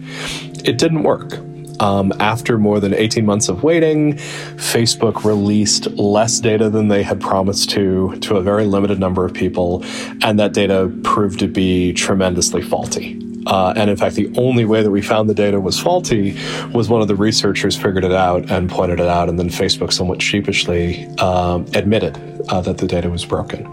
It 0.69 0.77
didn't 0.77 1.03
work. 1.03 1.39
Um, 1.81 2.13
after 2.21 2.59
more 2.59 2.79
than 2.79 2.93
18 2.93 3.25
months 3.25 3.49
of 3.49 3.63
waiting, 3.63 4.15
Facebook 4.57 5.25
released 5.25 5.87
less 5.93 6.39
data 6.41 6.69
than 6.69 6.89
they 6.89 7.03
had 7.03 7.21
promised 7.21 7.71
to, 7.71 8.15
to 8.21 8.37
a 8.37 8.43
very 8.43 8.67
limited 8.67 9.01
number 9.01 9.25
of 9.25 9.33
people, 9.33 9.83
and 10.23 10.39
that 10.39 10.53
data 10.53 10.93
proved 11.03 11.39
to 11.41 11.49
be 11.49 11.95
tremendously 11.95 12.63
faulty. 12.63 13.22
Uh, 13.47 13.73
and 13.77 13.91
in 13.91 13.97
fact, 13.97 14.15
the 14.15 14.33
only 14.37 14.65
way 14.65 14.83
that 14.83 14.91
we 14.91 15.03
found 15.03 15.29
the 15.29 15.35
data 15.35 15.61
was 15.61 15.79
faulty 15.79 16.37
was 16.73 16.89
one 16.89 17.03
of 17.03 17.09
the 17.09 17.17
researchers 17.17 17.77
figured 17.77 18.05
it 18.05 18.13
out 18.13 18.51
and 18.51 18.71
pointed 18.71 19.01
it 19.01 19.09
out, 19.09 19.29
and 19.29 19.39
then 19.39 19.49
Facebook 19.49 19.93
somewhat 19.93 20.23
sheepishly 20.23 21.07
um, 21.19 21.67
admitted 21.75 22.19
uh, 22.49 22.61
that 22.61 22.79
the 22.79 22.87
data 22.87 23.09
was 23.11 23.25
broken. 23.25 23.67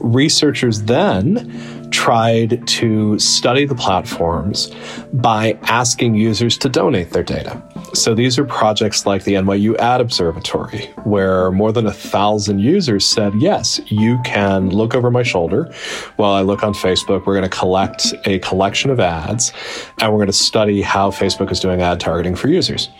Researchers 0.00 0.82
then 0.82 1.90
tried 1.90 2.66
to 2.66 3.18
study 3.18 3.64
the 3.64 3.74
platforms 3.74 4.70
by 5.12 5.58
asking 5.62 6.14
users 6.14 6.58
to 6.58 6.68
donate 6.68 7.10
their 7.10 7.22
data. 7.22 7.62
So 7.96 8.14
these 8.14 8.38
are 8.38 8.44
projects 8.44 9.06
like 9.06 9.24
the 9.24 9.34
NYU 9.34 9.76
Ad 9.78 10.00
Observatory, 10.00 10.86
where 11.04 11.50
more 11.50 11.72
than 11.72 11.86
a 11.86 11.92
thousand 11.92 12.58
users 12.58 13.06
said, 13.06 13.34
yes, 13.36 13.80
you 13.86 14.20
can 14.22 14.70
look 14.70 14.94
over 14.94 15.10
my 15.10 15.22
shoulder 15.22 15.72
while 16.16 16.32
I 16.32 16.42
look 16.42 16.62
on 16.62 16.74
Facebook. 16.74 17.26
We're 17.26 17.34
going 17.34 17.48
to 17.50 17.56
collect 17.56 18.12
a 18.26 18.38
collection 18.40 18.90
of 18.90 19.00
ads 19.00 19.52
and 20.00 20.12
we're 20.12 20.18
going 20.18 20.26
to 20.26 20.32
study 20.32 20.82
how 20.82 21.10
Facebook 21.10 21.50
is 21.50 21.58
doing 21.58 21.80
ad 21.80 21.98
targeting 21.98 22.36
for 22.36 22.48
users. 22.48 22.90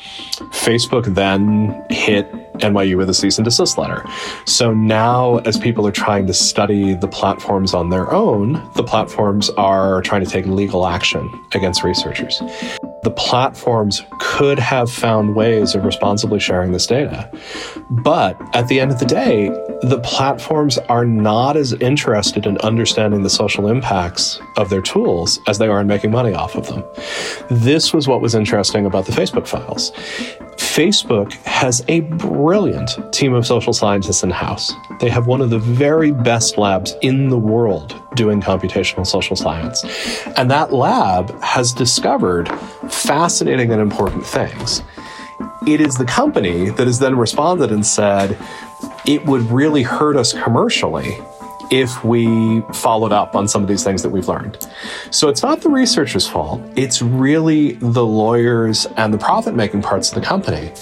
Facebook 0.51 1.15
then 1.15 1.85
hit 1.91 2.27
NYU 2.59 2.97
with 2.97 3.11
a 3.11 3.15
cease 3.15 3.39
and 3.39 3.45
desist 3.45 3.79
letter. 3.79 4.05
So 4.45 4.73
now, 4.73 5.39
as 5.39 5.59
people 5.59 5.87
are 5.87 5.93
trying 5.93 6.27
to 6.27 6.35
study 6.35 6.95
the 6.95 7.09
platforms 7.09 7.75
on 7.75 7.91
their 7.91 8.13
own, 8.13 8.55
the 8.75 8.85
platforms 8.85 9.51
are 9.51 10.03
trying 10.03 10.25
to 10.25 10.31
take 10.31 10.47
legal 10.47 10.87
action 10.87 11.31
against 11.55 11.83
researchers 11.83 12.41
the 13.07 13.11
platforms 13.13 14.03
could 14.19 14.59
have 14.59 14.91
found 14.91 15.37
ways 15.37 15.77
of 15.77 15.85
responsibly 15.85 16.41
sharing 16.41 16.73
this 16.73 16.89
data. 16.89 17.31
But 17.89 18.37
at 18.53 18.67
the 18.67 18.81
end 18.81 18.91
of 18.91 18.99
the 18.99 19.07
day, 19.07 19.47
the 19.83 20.01
platforms 20.03 20.77
are 20.89 21.05
not 21.05 21.57
as 21.57 21.73
interested 21.75 22.47
in 22.47 22.59
understanding 22.59 23.23
the 23.23 23.31
social 23.31 23.69
impacts 23.69 24.41
of 24.57 24.71
their 24.71 24.83
tools 24.83 25.39
as 25.47 25.59
they 25.59 25.69
are 25.69 25.81
in 25.81 25.87
making 25.87 26.11
money 26.11 26.35
off 26.35 26.57
of 26.57 26.67
them. 26.67 26.83
This 27.49 27.95
was 27.95 28.09
what 28.09 28.21
was 28.21 28.35
interesting 28.35 28.87
about 28.87 29.07
the 29.07 29.13
Facebook 29.13 29.47
files. 29.47 29.93
Facebook 30.57 31.33
has 31.45 31.85
a 31.87 32.01
brilliant 32.47 33.13
team 33.13 33.35
of 33.35 33.45
social 33.45 33.73
scientists 33.73 34.23
in 34.23 34.31
house. 34.31 34.73
They 35.01 35.09
have 35.09 35.27
one 35.27 35.41
of 35.41 35.51
the 35.51 35.59
very 35.59 36.13
best 36.13 36.57
labs 36.57 36.95
in 37.03 37.29
the 37.29 37.37
world 37.37 38.01
doing 38.15 38.41
computational 38.41 39.05
social 39.05 39.35
science. 39.35 39.85
And 40.37 40.49
that 40.49 40.73
lab 40.73 41.43
has 41.43 41.73
discovered 41.73 42.49
fascinating 42.89 43.73
and 43.73 43.83
important 43.83 44.25
things. 44.25 44.81
It 45.67 45.81
is 45.81 45.97
the 45.97 46.05
company 46.05 46.71
that 46.71 46.87
has 46.87 47.01
then 47.01 47.17
responded 47.17 47.73
and 47.73 47.85
said, 47.85 48.39
it 49.05 49.27
would 49.27 49.43
really 49.51 49.83
hurt 49.83 50.15
us 50.15 50.33
commercially 50.33 51.19
if 51.71 52.05
we 52.05 52.63
followed 52.73 53.13
up 53.13 53.35
on 53.35 53.49
some 53.49 53.63
of 53.63 53.69
these 53.69 53.85
things 53.85 54.03
that 54.03 54.11
we've 54.11 54.29
learned. 54.29 54.59
So 55.11 55.29
it's 55.29 55.43
not 55.43 55.61
the 55.61 55.71
researcher's 55.71 56.27
fault. 56.27 56.61
It's 56.77 57.03
really 57.03 57.73
the 57.73 58.05
lawyers 58.05 58.87
and 58.97 59.13
the 59.13 59.19
profit 59.19 59.55
making 59.55 59.83
parts 59.83 60.09
of 60.11 60.15
the 60.15 60.27
company. 60.27 60.73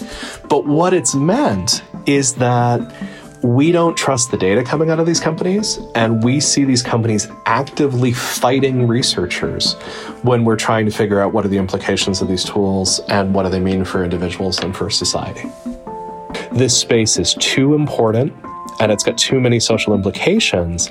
But 0.49 0.67
what 0.67 0.93
it's 0.93 1.15
meant 1.15 1.83
is 2.07 2.35
that 2.35 2.81
we 3.43 3.73
don't 3.73 3.95
trust 3.95 4.31
the 4.31 4.39
data 4.39 4.65
coming 4.65 4.89
out 4.89 4.99
of 4.99 5.05
these 5.05 5.21
companies, 5.21 5.79
and 5.95 6.25
we 6.25 6.41
see 6.41 6.65
these 6.65 6.83
companies 6.83 7.29
actively 7.45 8.11
fighting 8.11 8.89
researchers 8.89 9.75
when 10.23 10.47
we're 10.47 10.57
trying 10.57 10.87
to 10.87 10.91
figure 10.91 11.21
out 11.21 11.35
what 11.35 11.45
are 11.45 11.49
the 11.49 11.59
implications 11.59 12.23
of 12.23 12.29
these 12.29 12.43
tools 12.43 13.01
and 13.11 13.35
what 13.35 13.43
do 13.43 13.51
they 13.51 13.61
mean 13.61 13.85
for 13.85 14.03
individuals 14.03 14.59
and 14.61 14.75
for 14.75 14.89
society. 14.89 15.47
This 16.53 16.75
space 16.75 17.19
is 17.19 17.35
too 17.35 17.75
important 17.75 18.33
and 18.81 18.91
it's 18.93 19.05
got 19.05 19.17
too 19.17 19.41
many 19.41 19.61
social 19.61 19.95
implications 19.95 20.91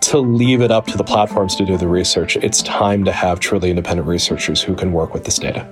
to 0.00 0.18
leave 0.18 0.60
it 0.60 0.70
up 0.70 0.86
to 0.86 0.96
the 0.96 1.04
platforms 1.04 1.56
to 1.56 1.64
do 1.64 1.76
the 1.76 1.88
research. 1.88 2.36
It's 2.36 2.62
time 2.62 3.04
to 3.04 3.12
have 3.12 3.40
truly 3.40 3.70
independent 3.70 4.06
researchers 4.06 4.62
who 4.62 4.74
can 4.74 4.92
work 4.92 5.14
with 5.14 5.24
this 5.24 5.38
data. 5.38 5.68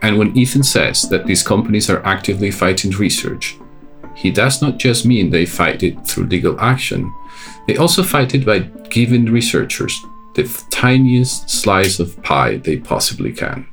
And 0.00 0.18
when 0.18 0.36
Ethan 0.36 0.62
says 0.62 1.08
that 1.10 1.26
these 1.26 1.42
companies 1.42 1.90
are 1.90 2.04
actively 2.04 2.50
fighting 2.50 2.92
research, 2.92 3.56
he 4.14 4.30
does 4.30 4.62
not 4.62 4.78
just 4.78 5.04
mean 5.06 5.30
they 5.30 5.46
fight 5.46 5.82
it 5.82 6.06
through 6.06 6.24
legal 6.24 6.58
action, 6.60 7.12
they 7.66 7.76
also 7.76 8.02
fight 8.02 8.34
it 8.34 8.44
by 8.44 8.60
giving 8.90 9.26
researchers 9.26 9.98
the 10.34 10.44
tiniest 10.70 11.50
slice 11.50 11.98
of 11.98 12.20
pie 12.22 12.56
they 12.56 12.78
possibly 12.78 13.32
can. 13.32 13.66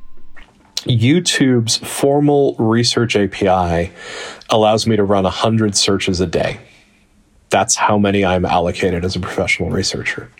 YouTube's 0.84 1.76
formal 1.76 2.54
research 2.58 3.16
API 3.16 3.92
allows 4.48 4.86
me 4.86 4.96
to 4.96 5.04
run 5.04 5.24
100 5.24 5.76
searches 5.76 6.20
a 6.20 6.26
day. 6.26 6.58
That's 7.50 7.74
how 7.74 7.98
many 7.98 8.24
I'm 8.24 8.44
allocated 8.44 9.04
as 9.04 9.16
a 9.16 9.20
professional 9.20 9.70
researcher. 9.70 10.30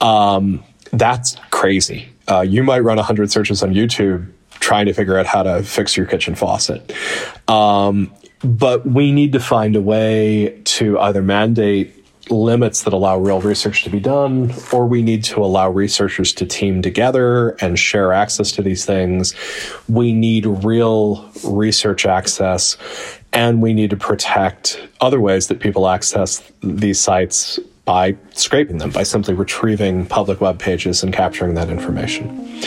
Um, 0.00 0.64
that's 0.92 1.36
crazy. 1.50 2.08
Uh, 2.28 2.40
you 2.40 2.62
might 2.62 2.80
run 2.80 2.96
100 2.96 3.30
searches 3.30 3.62
on 3.62 3.74
YouTube 3.74 4.30
trying 4.60 4.86
to 4.86 4.92
figure 4.92 5.18
out 5.18 5.26
how 5.26 5.42
to 5.42 5.62
fix 5.62 5.96
your 5.96 6.06
kitchen 6.06 6.34
faucet. 6.34 6.92
Um, 7.48 8.12
but 8.44 8.86
we 8.86 9.12
need 9.12 9.32
to 9.32 9.40
find 9.40 9.76
a 9.76 9.80
way 9.80 10.60
to 10.64 10.98
either 10.98 11.22
mandate 11.22 12.02
limits 12.30 12.84
that 12.84 12.92
allow 12.92 13.18
real 13.18 13.40
research 13.40 13.84
to 13.84 13.90
be 13.90 14.00
done, 14.00 14.52
or 14.72 14.86
we 14.86 15.02
need 15.02 15.24
to 15.24 15.44
allow 15.44 15.68
researchers 15.68 16.32
to 16.32 16.46
team 16.46 16.82
together 16.82 17.50
and 17.60 17.78
share 17.78 18.12
access 18.12 18.52
to 18.52 18.62
these 18.62 18.84
things. 18.84 19.34
We 19.88 20.12
need 20.12 20.46
real 20.46 21.28
research 21.44 22.06
access, 22.06 22.76
and 23.32 23.62
we 23.62 23.72
need 23.72 23.90
to 23.90 23.96
protect 23.96 24.80
other 25.00 25.20
ways 25.20 25.48
that 25.48 25.60
people 25.60 25.88
access 25.88 26.42
these 26.62 27.00
sites 27.00 27.58
by 27.84 28.16
scraping 28.30 28.78
them, 28.78 28.90
by 28.90 29.02
simply 29.02 29.34
retrieving 29.34 30.06
public 30.06 30.40
web 30.40 30.58
pages 30.58 31.02
and 31.02 31.12
capturing 31.12 31.54
that 31.54 31.68
information. 31.68 32.62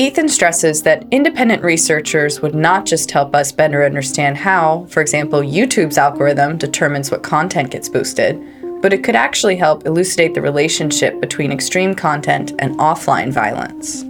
Ethan 0.00 0.28
stresses 0.28 0.82
that 0.84 1.04
independent 1.10 1.60
researchers 1.64 2.40
would 2.40 2.54
not 2.54 2.86
just 2.86 3.10
help 3.10 3.34
us 3.34 3.50
better 3.50 3.84
understand 3.84 4.36
how, 4.36 4.86
for 4.90 5.00
example, 5.00 5.40
YouTube's 5.40 5.98
algorithm 5.98 6.56
determines 6.56 7.10
what 7.10 7.24
content 7.24 7.72
gets 7.72 7.88
boosted, 7.88 8.40
but 8.80 8.92
it 8.92 9.02
could 9.02 9.16
actually 9.16 9.56
help 9.56 9.86
elucidate 9.86 10.34
the 10.34 10.40
relationship 10.40 11.20
between 11.20 11.50
extreme 11.50 11.96
content 11.96 12.52
and 12.60 12.78
offline 12.78 13.32
violence. 13.32 14.04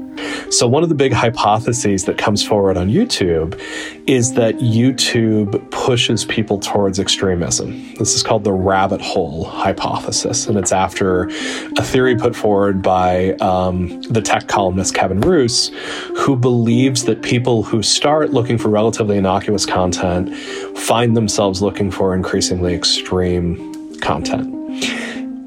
So, 0.51 0.67
one 0.67 0.83
of 0.83 0.89
the 0.89 0.95
big 0.95 1.13
hypotheses 1.13 2.05
that 2.05 2.19
comes 2.19 2.45
forward 2.45 2.77
on 2.77 2.89
YouTube 2.89 3.61
is 4.07 4.33
that 4.35 4.57
YouTube 4.57 5.71
pushes 5.71 6.25
people 6.25 6.59
towards 6.59 6.99
extremism. 6.99 7.95
This 7.95 8.15
is 8.15 8.23
called 8.23 8.45
the 8.45 8.53
rabbit 8.53 9.01
hole 9.01 9.45
hypothesis, 9.45 10.47
and 10.47 10.57
it's 10.57 10.73
after 10.73 11.29
a 11.77 11.83
theory 11.83 12.17
put 12.17 12.35
forward 12.35 12.83
by 12.83 13.33
um, 13.35 14.01
the 14.03 14.23
tech 14.23 14.49
columnist 14.49 14.95
Kevin 14.95 15.21
Roose, 15.21 15.69
who 16.17 16.37
believes 16.37 17.05
that 17.05 17.23
people 17.23 17.63
who 17.63 17.83
start 17.83 18.31
looking 18.31 18.59
for 18.59 18.69
relatively 18.69 19.19
innocuous 19.19 19.67
content 19.67 20.35
find 20.79 21.17
themselves 21.17 21.61
looking 21.61 21.91
for 21.91 22.15
increasingly 22.15 22.75
extreme 22.75 23.99
content 24.01 24.58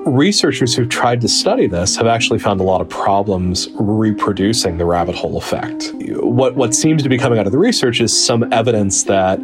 researchers 0.05 0.75
who've 0.75 0.89
tried 0.89 1.21
to 1.21 1.27
study 1.27 1.67
this 1.67 1.95
have 1.95 2.07
actually 2.07 2.39
found 2.39 2.59
a 2.59 2.63
lot 2.63 2.81
of 2.81 2.89
problems 2.89 3.69
reproducing 3.75 4.77
the 4.77 4.85
rabbit 4.85 5.15
hole 5.15 5.37
effect. 5.37 5.91
What, 6.21 6.55
what 6.55 6.73
seems 6.73 7.03
to 7.03 7.09
be 7.09 7.17
coming 7.17 7.39
out 7.39 7.45
of 7.45 7.51
the 7.51 7.57
research 7.59 8.01
is 8.01 8.25
some 8.25 8.51
evidence 8.51 9.03
that 9.03 9.39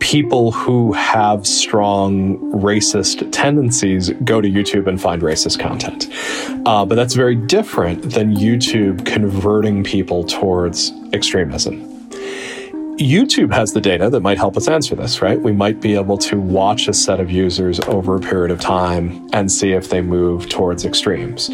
people 0.00 0.50
who 0.50 0.92
have 0.92 1.46
strong 1.46 2.36
racist 2.52 3.30
tendencies 3.30 4.10
go 4.24 4.40
to 4.40 4.48
YouTube 4.48 4.88
and 4.88 5.00
find 5.00 5.22
racist 5.22 5.60
content. 5.60 6.08
Uh, 6.66 6.84
but 6.84 6.96
that's 6.96 7.14
very 7.14 7.36
different 7.36 8.02
than 8.10 8.34
YouTube 8.34 9.06
converting 9.06 9.84
people 9.84 10.24
towards 10.24 10.92
extremism. 11.12 11.91
YouTube 12.98 13.52
has 13.54 13.72
the 13.72 13.80
data 13.80 14.10
that 14.10 14.20
might 14.20 14.36
help 14.36 14.56
us 14.56 14.68
answer 14.68 14.94
this, 14.94 15.22
right? 15.22 15.40
We 15.40 15.52
might 15.52 15.80
be 15.80 15.94
able 15.94 16.18
to 16.18 16.38
watch 16.38 16.88
a 16.88 16.92
set 16.92 17.20
of 17.20 17.30
users 17.30 17.80
over 17.80 18.16
a 18.16 18.20
period 18.20 18.50
of 18.50 18.60
time 18.60 19.28
and 19.32 19.50
see 19.50 19.72
if 19.72 19.88
they 19.88 20.02
move 20.02 20.48
towards 20.50 20.84
extremes. 20.84 21.50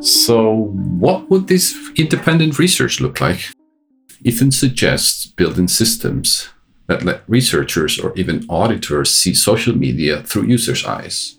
So, 0.00 0.72
what 0.98 1.30
would 1.30 1.46
this 1.46 1.78
independent 1.96 2.58
research 2.58 3.00
look 3.00 3.20
like? 3.20 3.48
Ethan 4.22 4.50
suggests 4.50 5.26
building 5.26 5.68
systems 5.68 6.48
that 6.88 7.04
let 7.04 7.22
researchers 7.28 7.98
or 7.98 8.12
even 8.16 8.44
auditors 8.48 9.14
see 9.14 9.34
social 9.34 9.76
media 9.76 10.22
through 10.24 10.46
users' 10.46 10.84
eyes 10.84 11.38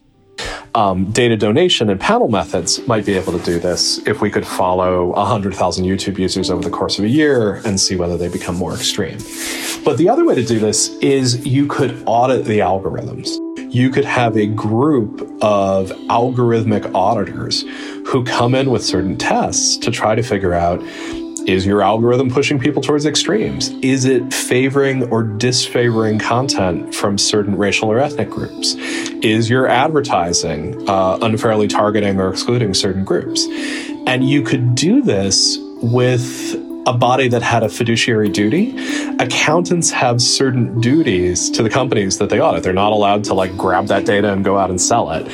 um, 0.76 1.06
data 1.12 1.38
donation 1.38 1.90
and 1.90 2.00
panel 2.00 2.28
methods 2.28 2.86
might 2.86 3.06
be 3.06 3.14
able 3.14 3.32
to 3.38 3.44
do 3.46 3.60
this 3.60 3.98
if 4.06 4.22
we 4.22 4.30
could 4.30 4.46
follow 4.46 5.14
100,000 5.14 5.86
YouTube 5.86 6.20
users 6.20 6.52
over 6.52 6.62
the 6.62 6.70
course 6.70 7.00
of 7.00 7.06
a 7.06 7.10
year 7.10 7.62
and 7.66 7.80
see 7.80 7.96
whether 7.96 8.18
they 8.18 8.28
become 8.28 8.56
more 8.56 8.74
extreme. 8.74 9.18
But 9.86 9.98
the 9.98 10.10
other 10.10 10.26
way 10.26 10.36
to 10.36 10.44
do 10.44 10.60
this 10.60 10.90
is 10.98 11.46
you 11.46 11.66
could 11.68 12.04
audit 12.06 12.46
the 12.46 12.60
algorithms. 12.60 13.38
You 13.74 13.90
could 13.90 14.06
have 14.06 14.36
a 14.36 14.48
group 14.48 15.22
of 15.42 15.92
algorithmic 16.10 16.94
auditors 16.94 17.62
who 18.08 18.24
come 18.26 18.54
in 18.54 18.70
with 18.70 18.84
certain 18.84 19.18
tests 19.18 19.78
to 19.78 19.92
try 19.92 20.14
to 20.16 20.24
figure 20.24 20.54
out 20.54 20.82
is 21.48 21.66
your 21.66 21.82
algorithm 21.82 22.30
pushing 22.30 22.60
people 22.60 22.82
towards 22.82 23.06
extremes? 23.06 23.70
Is 23.82 24.06
it 24.06 24.34
favoring 24.34 25.04
or 25.12 25.24
disfavoring 25.24 26.18
content 26.18 26.96
from 26.96 27.18
certain 27.18 27.56
racial 27.56 27.92
or 27.92 28.00
ethnic 28.00 28.30
groups? 28.30 28.74
Is 29.22 29.50
your 29.50 29.68
advertising 29.68 30.90
uh, 30.90 31.20
unfairly 31.22 31.68
targeting 31.68 32.20
or 32.20 32.30
excluding 32.30 32.74
certain 32.74 33.04
groups? 33.04 33.46
And 34.08 34.28
you 34.28 34.42
could 34.42 34.76
do 34.76 35.02
this 35.02 35.58
with 35.82 36.65
a 36.86 36.94
body 36.94 37.28
that 37.28 37.42
had 37.42 37.64
a 37.64 37.70
fiduciary 37.70 38.30
duty. 38.30 38.76
Accountants 39.20 39.90
have 39.90 40.22
certain 40.22 40.80
duties 40.82 41.50
to 41.50 41.64
the 41.64 41.70
companies 41.70 42.18
that 42.20 42.30
they 42.30 42.40
audit. 42.40 42.64
They're 42.64 42.74
not 42.74 42.92
allowed 42.92 43.24
to 43.26 43.34
like 43.34 43.56
grab 43.58 43.88
that 43.88 44.06
data 44.06 44.32
and 44.32 44.44
go 44.44 44.58
out 44.58 44.70
and 44.70 44.80
sell 44.80 45.12
it. 45.12 45.28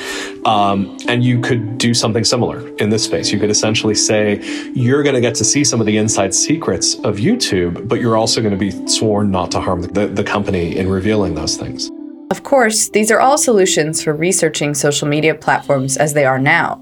Um, 0.46 0.98
and 1.08 1.24
you 1.24 1.42
could 1.42 1.78
do 1.78 1.94
something 1.94 2.24
similar 2.24 2.68
in 2.78 2.90
this 2.90 3.04
space. 3.04 3.32
You 3.32 3.40
could 3.40 3.50
essentially 3.50 3.96
say, 3.96 4.42
you're 4.74 5.04
going 5.04 5.16
to 5.16 5.22
get 5.22 5.36
to 5.36 5.44
see 5.44 5.64
some 5.64 5.80
of 5.80 5.86
the 5.86 5.98
inside 5.98 6.34
secrets 6.34 6.96
of 7.00 7.18
YouTube, 7.18 7.88
but 7.88 8.00
you're 8.00 8.18
also 8.18 8.42
going 8.42 8.58
to 8.58 8.58
be 8.58 8.72
sworn 8.88 9.30
not 9.32 9.52
to 9.52 9.60
harm 9.60 9.82
the, 9.82 10.08
the 10.08 10.24
company 10.24 10.78
in 10.78 10.90
revealing 10.90 11.36
those 11.36 11.58
things. 11.58 11.92
Of 12.32 12.44
course, 12.44 12.88
these 12.90 13.12
are 13.12 13.20
all 13.20 13.38
solutions 13.38 14.02
for 14.02 14.14
researching 14.14 14.74
social 14.74 15.08
media 15.08 15.36
platforms 15.36 15.98
as 15.98 16.14
they 16.14 16.24
are 16.24 16.40
now. 16.40 16.82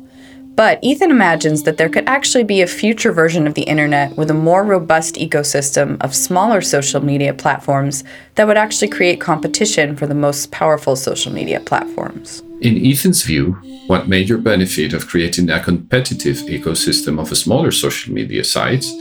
But 0.60 0.80
Ethan 0.82 1.10
imagines 1.10 1.64
that 1.64 1.78
there 1.78 1.88
could 1.88 2.04
actually 2.06 2.44
be 2.44 2.62
a 2.62 2.68
future 2.68 3.14
version 3.14 3.48
of 3.48 3.54
the 3.54 3.62
internet 3.62 4.18
with 4.18 4.30
a 4.30 4.34
more 4.34 4.66
robust 4.66 5.16
ecosystem 5.16 5.96
of 6.02 6.14
smaller 6.14 6.60
social 6.60 7.00
media 7.02 7.34
platforms 7.34 8.04
that 8.36 8.46
would 8.46 8.58
actually 8.58 8.90
create 8.90 9.22
competition 9.22 9.96
for 9.96 10.06
the 10.06 10.14
most 10.14 10.52
powerful 10.52 10.98
social 10.98 11.32
media 11.32 11.62
platforms. 11.62 12.44
In 12.60 12.76
Ethan's 12.86 13.24
view, 13.24 13.54
one 13.88 14.10
major 14.10 14.38
benefit 14.38 14.92
of 14.92 15.08
creating 15.08 15.50
a 15.50 15.64
competitive 15.64 16.36
ecosystem 16.40 17.22
of 17.22 17.38
smaller 17.38 17.72
social 17.72 18.14
media 18.14 18.44
sites 18.44 18.92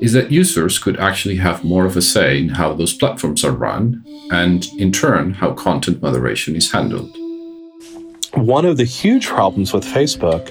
is 0.00 0.12
that 0.12 0.30
users 0.30 0.78
could 0.78 1.00
actually 1.00 1.38
have 1.38 1.64
more 1.64 1.84
of 1.84 1.96
a 1.96 2.02
say 2.02 2.38
in 2.38 2.50
how 2.50 2.74
those 2.74 2.94
platforms 2.94 3.44
are 3.44 3.50
run 3.50 4.04
and, 4.30 4.66
in 4.78 4.92
turn, 4.92 5.34
how 5.34 5.52
content 5.52 6.00
moderation 6.00 6.54
is 6.54 6.70
handled 6.70 7.12
one 8.34 8.64
of 8.64 8.76
the 8.76 8.84
huge 8.84 9.26
problems 9.26 9.72
with 9.72 9.84
Facebook 9.84 10.50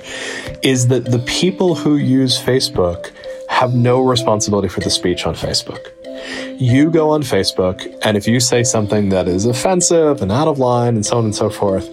is 0.64 0.88
that 0.90 1.06
the 1.06 1.20
people 1.20 1.76
who 1.76 1.98
use 1.98 2.40
Facebook 2.40 3.12
have 3.50 3.74
no 3.74 4.02
responsibility 4.02 4.68
for 4.68 4.82
the 4.82 4.90
speech 4.90 5.26
on 5.26 5.34
Facebook. 5.34 5.88
You 6.60 6.92
go 6.92 7.10
on 7.10 7.24
Facebook, 7.24 7.98
and 8.04 8.16
if 8.16 8.28
you 8.28 8.40
say 8.40 8.64
something 8.64 9.10
that 9.10 9.28
is 9.28 9.46
offensive 9.46 10.22
and 10.22 10.32
out 10.32 10.48
of 10.48 10.60
line 10.60 10.96
and 10.96 11.06
so 11.06 11.18
on 11.18 11.26
and 11.26 11.36
so 11.36 11.50
forth, 11.50 11.90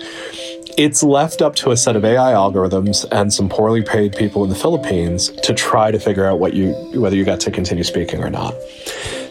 it's 0.76 1.02
left 1.02 1.42
up 1.42 1.56
to 1.56 1.72
a 1.72 1.76
set 1.76 1.96
of 1.96 2.04
AI 2.04 2.32
algorithms 2.32 3.04
and 3.10 3.32
some 3.32 3.48
poorly 3.48 3.82
paid 3.82 4.14
people 4.14 4.44
in 4.44 4.50
the 4.50 4.54
Philippines 4.54 5.30
to 5.42 5.52
try 5.52 5.90
to 5.90 5.98
figure 5.98 6.26
out 6.26 6.38
what 6.38 6.54
you 6.54 6.72
whether 6.94 7.16
you 7.16 7.24
got 7.24 7.40
to 7.40 7.50
continue 7.50 7.82
speaking 7.82 8.22
or 8.22 8.30
not. 8.30 8.54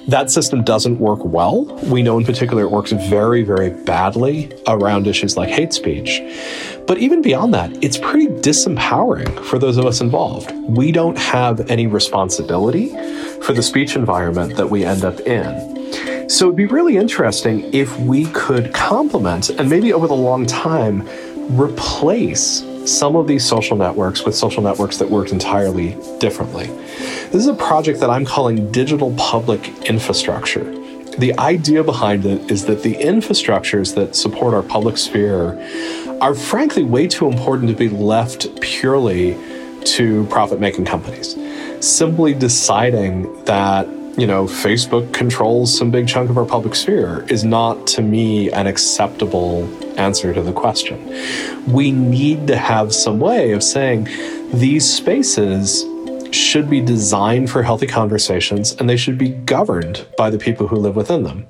That 0.08 0.32
system 0.32 0.64
doesn't 0.64 1.00
work 1.00 1.20
well. 1.26 1.66
We 1.84 2.02
know 2.02 2.18
in 2.18 2.24
particular 2.24 2.64
it 2.64 2.72
works 2.72 2.94
very, 2.94 3.44
very 3.44 3.72
badly 3.72 4.50
around 4.66 5.06
issues 5.06 5.36
like 5.36 5.50
hate 5.50 5.74
speech. 5.74 6.22
But 6.88 7.00
even 7.00 7.22
beyond 7.22 7.54
that, 7.54 7.84
it's 7.84 7.98
pretty 7.98 8.28
disempowering 8.28 9.38
for 9.44 9.60
those 9.60 9.76
of 9.76 9.86
us 9.86 10.00
involved. 10.00 10.52
We 10.66 10.94
don't 10.94 11.18
have 11.18 11.70
any 11.70 11.88
responsibility 11.88 12.90
for 13.42 13.52
the 13.52 13.62
speech 13.62 13.98
environment 13.98 14.56
that 14.56 14.70
we 14.70 14.86
end 14.86 15.04
up 15.04 15.20
in. 15.20 16.30
So 16.30 16.46
it'd 16.46 16.56
be 16.56 16.68
really 16.68 16.96
interesting 16.96 17.70
if 17.74 17.98
we 18.00 18.26
could 18.28 18.74
complement 18.74 19.50
and 19.50 19.70
maybe 19.70 19.92
over 19.92 20.08
the 20.08 20.16
long 20.16 20.46
time 20.46 21.06
replace 21.50 22.62
some 22.88 23.16
of 23.16 23.28
these 23.28 23.46
social 23.46 23.76
networks 23.76 24.24
with 24.24 24.36
social 24.36 24.64
networks 24.64 24.98
that 24.98 25.10
worked 25.10 25.32
entirely 25.32 25.98
differently. 26.20 26.68
This 26.68 27.36
is 27.36 27.48
a 27.48 27.54
project 27.54 28.00
that 28.00 28.10
I'm 28.10 28.26
calling 28.26 28.72
digital 28.72 29.14
public 29.18 29.68
infrastructure. 29.86 30.64
The 31.18 31.38
idea 31.40 31.84
behind 31.84 32.26
it 32.26 32.50
is 32.50 32.66
that 32.66 32.84
the 32.84 32.96
infrastructures 32.96 33.96
that 33.96 34.16
support 34.16 34.54
our 34.54 34.64
public 34.64 34.98
sphere 34.98 35.60
are 36.22 36.34
frankly 36.34 36.84
way 36.84 37.08
too 37.08 37.28
important 37.28 37.70
to 37.70 37.76
be 37.76 37.90
left 37.90 38.62
purely 38.62 39.38
to 39.84 40.26
profit 40.28 40.60
making 40.60 40.86
companies. 40.86 41.36
Simply 41.86 42.34
deciding 42.34 43.44
that 43.46 43.88
you 44.18 44.26
know, 44.26 44.46
Facebook 44.46 45.14
controls 45.14 45.78
some 45.78 45.92
big 45.92 46.08
chunk 46.08 46.32
of 46.32 46.40
our 46.40 46.46
public 46.46 46.74
sphere 46.74 47.24
is 47.30 47.44
not 47.44 47.86
to 47.86 48.02
me 48.02 48.52
an 48.52 48.66
acceptable 48.66 49.70
answer 50.00 50.34
to 50.34 50.42
the 50.42 50.52
question. 50.52 50.98
We 51.68 51.92
need 51.92 52.48
to 52.48 52.58
have 52.58 52.96
some 52.96 53.20
way 53.20 53.52
of 53.52 53.62
saying 53.62 54.08
these 54.52 54.92
spaces 54.92 55.86
should 56.36 56.68
be 56.68 56.82
designed 56.82 57.52
for 57.52 57.62
healthy 57.62 57.86
conversations 57.86 58.74
and 58.74 58.90
they 58.90 58.98
should 58.98 59.20
be 59.20 59.30
governed 59.30 60.08
by 60.18 60.32
the 60.32 60.40
people 60.40 60.68
who 60.68 60.78
live 60.78 60.96
within 60.96 61.22
them. 61.22 61.46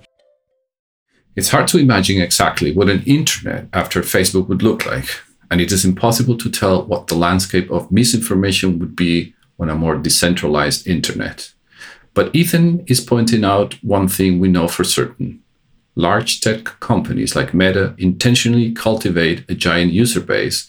It's 1.38 1.50
hard 1.50 1.70
to 1.70 1.78
imagine 1.78 2.22
exactly 2.22 2.74
what 2.74 2.90
an 2.90 3.02
internet 3.06 3.68
after 3.72 4.02
Facebook 4.02 4.50
would 4.50 4.62
look 4.62 4.86
like, 4.86 5.08
and 5.50 5.62
it 5.62 5.72
is 5.72 5.86
impossible 5.86 6.36
to 6.38 6.50
tell 6.50 6.84
what 6.84 7.08
the 7.08 7.16
landscape 7.16 7.72
of 7.72 7.92
misinformation 7.92 8.78
would 8.80 8.96
be 8.96 9.36
on 9.58 9.70
a 9.70 9.76
more 9.76 9.96
decentralized 9.96 10.86
internet. 10.86 11.54
But 12.18 12.36
Ethan 12.36 12.84
is 12.88 13.00
pointing 13.00 13.46
out 13.46 13.76
one 13.84 14.08
thing 14.08 14.40
we 14.40 14.48
know 14.48 14.68
for 14.68 14.84
certain 14.84 15.40
large 15.94 16.42
tech 16.42 16.64
companies 16.80 17.36
like 17.36 17.54
Meta 17.54 17.94
intentionally 18.00 18.72
cultivate 18.72 19.46
a 19.48 19.54
giant 19.54 19.94
user 19.94 20.20
base, 20.20 20.68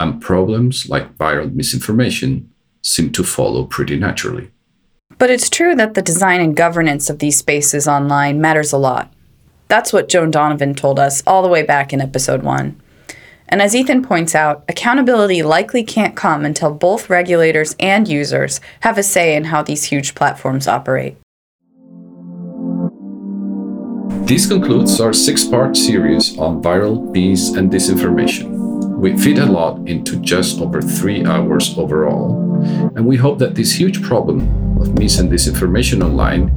and 0.00 0.20
problems 0.20 0.88
like 0.88 1.16
viral 1.16 1.54
misinformation 1.54 2.50
seem 2.82 3.12
to 3.12 3.22
follow 3.22 3.64
pretty 3.64 3.96
naturally. 3.96 4.50
But 5.18 5.30
it's 5.30 5.48
true 5.48 5.76
that 5.76 5.94
the 5.94 6.02
design 6.02 6.40
and 6.40 6.56
governance 6.56 7.08
of 7.08 7.20
these 7.20 7.38
spaces 7.38 7.86
online 7.86 8.40
matters 8.40 8.72
a 8.72 8.76
lot. 8.76 9.12
That's 9.68 9.92
what 9.92 10.08
Joan 10.08 10.32
Donovan 10.32 10.74
told 10.74 10.98
us 10.98 11.22
all 11.28 11.42
the 11.42 11.48
way 11.48 11.62
back 11.62 11.92
in 11.92 12.00
episode 12.00 12.42
one. 12.42 12.74
And 13.48 13.62
as 13.62 13.74
Ethan 13.74 14.02
points 14.02 14.34
out, 14.34 14.64
accountability 14.68 15.42
likely 15.42 15.82
can't 15.82 16.14
come 16.14 16.44
until 16.44 16.74
both 16.74 17.08
regulators 17.08 17.74
and 17.80 18.06
users 18.06 18.60
have 18.80 18.98
a 18.98 19.02
say 19.02 19.34
in 19.34 19.44
how 19.44 19.62
these 19.62 19.84
huge 19.84 20.14
platforms 20.14 20.68
operate. 20.68 21.16
This 24.28 24.46
concludes 24.46 25.00
our 25.00 25.14
six 25.14 25.44
part 25.44 25.74
series 25.74 26.36
on 26.36 26.62
viral 26.62 27.10
mis 27.12 27.54
and 27.56 27.72
disinformation. 27.72 28.58
We 28.98 29.16
fit 29.16 29.38
a 29.38 29.46
lot 29.46 29.88
into 29.88 30.16
just 30.20 30.60
over 30.60 30.82
three 30.82 31.24
hours 31.24 31.78
overall, 31.78 32.36
and 32.94 33.06
we 33.06 33.16
hope 33.16 33.38
that 33.38 33.54
this 33.54 33.72
huge 33.72 34.02
problem 34.02 34.40
of 34.82 34.98
mis 34.98 35.18
and 35.18 35.30
disinformation 35.32 36.04
online 36.04 36.52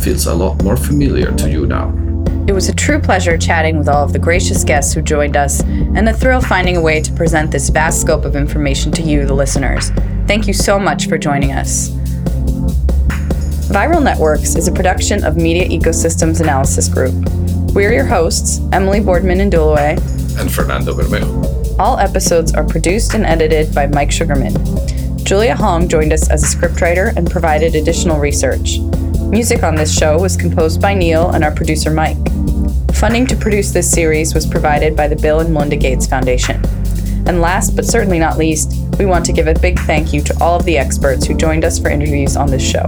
feels 0.00 0.26
a 0.26 0.34
lot 0.34 0.62
more 0.62 0.78
familiar 0.78 1.30
to 1.36 1.50
you 1.50 1.66
now. 1.66 2.09
It 2.46 2.52
was 2.52 2.68
a 2.68 2.74
true 2.74 2.98
pleasure 2.98 3.38
chatting 3.38 3.78
with 3.78 3.88
all 3.88 4.04
of 4.04 4.12
the 4.12 4.18
gracious 4.18 4.64
guests 4.64 4.92
who 4.92 5.02
joined 5.02 5.36
us, 5.36 5.60
and 5.62 6.08
a 6.08 6.12
thrill 6.12 6.40
finding 6.40 6.76
a 6.76 6.80
way 6.80 7.00
to 7.00 7.12
present 7.12 7.50
this 7.50 7.68
vast 7.68 8.00
scope 8.00 8.24
of 8.24 8.34
information 8.34 8.90
to 8.92 9.02
you, 9.02 9.24
the 9.24 9.34
listeners. 9.34 9.90
Thank 10.26 10.46
you 10.46 10.52
so 10.52 10.78
much 10.78 11.08
for 11.08 11.18
joining 11.18 11.52
us. 11.52 11.90
Viral 13.70 14.02
Networks 14.02 14.56
is 14.56 14.66
a 14.66 14.72
production 14.72 15.22
of 15.22 15.36
Media 15.36 15.68
Ecosystems 15.68 16.40
Analysis 16.40 16.88
Group. 16.88 17.14
We're 17.72 17.92
your 17.92 18.04
hosts, 18.04 18.60
Emily 18.72 18.98
Boardman 18.98 19.38
Ndulue. 19.38 20.40
And 20.40 20.52
Fernando 20.52 20.92
Bermejo. 20.92 21.78
All 21.78 21.98
episodes 21.98 22.52
are 22.52 22.66
produced 22.66 23.14
and 23.14 23.24
edited 23.24 23.72
by 23.72 23.86
Mike 23.86 24.10
Sugarman. 24.10 24.54
Julia 25.24 25.54
Hong 25.54 25.88
joined 25.88 26.12
us 26.12 26.28
as 26.28 26.42
a 26.42 26.56
scriptwriter 26.56 27.14
and 27.16 27.30
provided 27.30 27.76
additional 27.76 28.18
research. 28.18 28.78
Music 29.30 29.62
on 29.62 29.76
this 29.76 29.96
show 29.96 30.18
was 30.18 30.36
composed 30.36 30.82
by 30.82 30.92
Neil 30.92 31.30
and 31.30 31.44
our 31.44 31.54
producer 31.54 31.88
Mike. 31.88 32.18
Funding 32.94 33.28
to 33.28 33.36
produce 33.36 33.70
this 33.70 33.88
series 33.88 34.34
was 34.34 34.44
provided 34.44 34.96
by 34.96 35.06
the 35.06 35.14
Bill 35.14 35.38
and 35.38 35.54
Melinda 35.54 35.76
Gates 35.76 36.04
Foundation. 36.04 36.60
And 37.28 37.40
last 37.40 37.76
but 37.76 37.84
certainly 37.84 38.18
not 38.18 38.38
least, 38.38 38.72
we 38.98 39.06
want 39.06 39.24
to 39.26 39.32
give 39.32 39.46
a 39.46 39.54
big 39.54 39.78
thank 39.78 40.12
you 40.12 40.20
to 40.20 40.36
all 40.40 40.56
of 40.56 40.64
the 40.64 40.76
experts 40.76 41.26
who 41.26 41.34
joined 41.34 41.64
us 41.64 41.78
for 41.78 41.90
interviews 41.90 42.36
on 42.36 42.50
this 42.50 42.68
show. 42.68 42.84